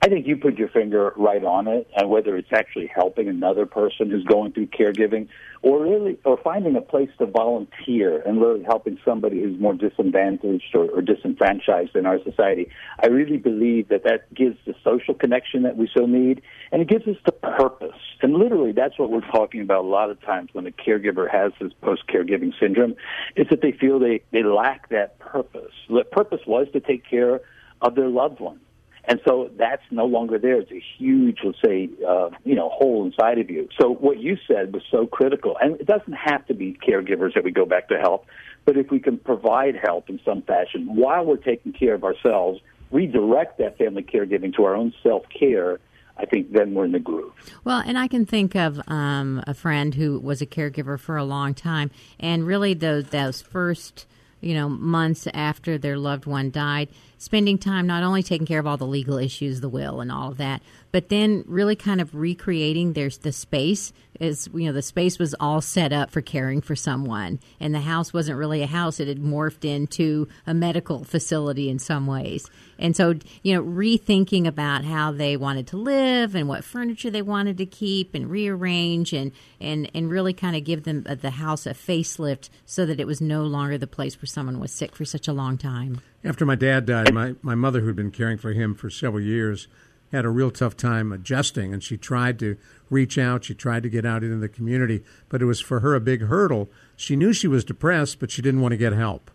[0.05, 3.65] I think you put your finger right on it, and whether it's actually helping another
[3.65, 5.27] person who's going through caregiving,
[5.63, 10.75] or really, or finding a place to volunteer and really helping somebody who's more disadvantaged
[10.75, 12.69] or, or disenfranchised in our society.
[13.01, 16.87] I really believe that that gives the social connection that we so need, and it
[16.87, 17.97] gives us the purpose.
[18.21, 21.51] And literally, that's what we're talking about a lot of times when a caregiver has
[21.59, 22.93] this post-caregiving syndrome,
[23.35, 25.73] is that they feel they they lack that purpose.
[25.89, 27.41] The purpose was to take care
[27.81, 28.59] of their loved one.
[29.07, 30.59] And so that's no longer there.
[30.61, 33.69] It's a huge, let's say, uh, you know, hole inside of you.
[33.79, 35.57] So what you said was so critical.
[35.61, 38.25] And it doesn't have to be caregivers that we go back to help,
[38.65, 42.59] but if we can provide help in some fashion while we're taking care of ourselves,
[42.91, 45.79] redirect that family caregiving to our own self-care,
[46.17, 47.33] I think then we're in the groove.
[47.63, 51.25] Well, and I can think of um, a friend who was a caregiver for a
[51.25, 54.05] long time, and really those those first
[54.39, 56.87] you know months after their loved one died,
[57.17, 60.29] spending time not only taking care of all the legal issues, the will, and all
[60.29, 60.61] of that,
[60.91, 63.91] but then really kind of recreating there's the space.
[64.17, 67.81] Is you know the space was all set up for caring for someone and the
[67.81, 69.01] house wasn't really a house.
[69.01, 72.49] It had morphed into a medical facility in some ways.
[72.79, 77.21] And so you know rethinking about how they wanted to live and what furniture they
[77.21, 81.31] wanted to keep and rearrange and and and really kind of give them uh, the
[81.31, 84.95] house a facelift so that it was no longer the place where someone was sick
[84.95, 88.37] for such a long time after my dad died my my mother who'd been caring
[88.37, 89.67] for him for several years
[90.11, 92.57] had a real tough time adjusting, and she tried to
[92.89, 93.43] reach out.
[93.43, 96.23] She tried to get out into the community, but it was for her a big
[96.23, 96.69] hurdle.
[96.95, 99.31] She knew she was depressed, but she didn't want to get help.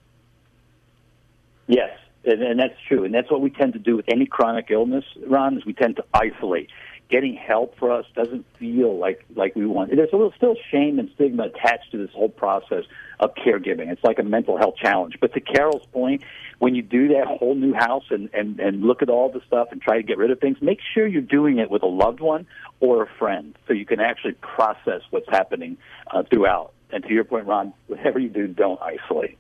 [1.67, 4.71] Yes, and, and that's true, and that's what we tend to do with any chronic
[4.71, 5.05] illness.
[5.27, 6.71] Ron is we tend to isolate.
[7.11, 9.91] Getting help for us doesn't feel like like we want.
[9.95, 12.85] There's a little still shame and stigma attached to this whole process
[13.19, 13.91] of caregiving.
[13.91, 15.19] It's like a mental health challenge.
[15.21, 16.23] But to Carol's point,
[16.61, 19.69] when you do that whole new house and, and, and look at all the stuff
[19.73, 22.21] and try to get rid of things, make sure you're doing it with a loved
[22.21, 22.47] one
[22.79, 25.79] or a friend so you can actually process what's happening
[26.13, 26.73] uh, throughout.
[26.93, 29.37] And to your point, Ron, whatever you do, don't isolate.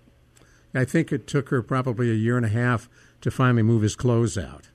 [0.74, 2.88] I think it took her probably a year and a half
[3.20, 4.70] to finally move his clothes out.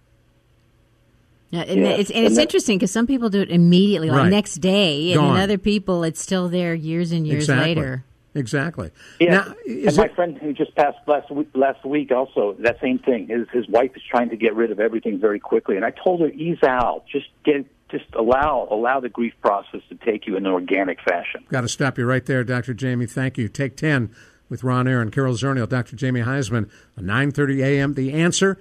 [1.51, 1.89] Yeah, and yeah.
[1.89, 4.29] it's and it's and interesting because some people do it immediately, like right.
[4.29, 5.39] next day, and Gone.
[5.39, 7.75] other people, it's still there years and years exactly.
[7.75, 8.03] later.
[8.33, 8.91] Exactly.
[9.19, 12.81] Yeah, now, and my it, friend who just passed last week, last week also that
[12.81, 13.27] same thing.
[13.27, 16.19] His his wife is trying to get rid of everything very quickly, and I told
[16.19, 20.45] her ease out, just get just allow allow the grief process to take you in
[20.45, 21.45] an organic fashion.
[21.49, 22.73] Got to stop you right there, Dr.
[22.73, 23.05] Jamie.
[23.05, 23.47] Thank you.
[23.47, 24.13] Take ten
[24.49, 25.95] with Ron Aaron, Carol Zernial, Dr.
[25.95, 26.69] Jamie Huysman,
[26.99, 27.93] 9:30 a.m.
[27.93, 28.59] The Answer,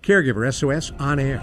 [0.00, 1.42] Caregiver SOS on air.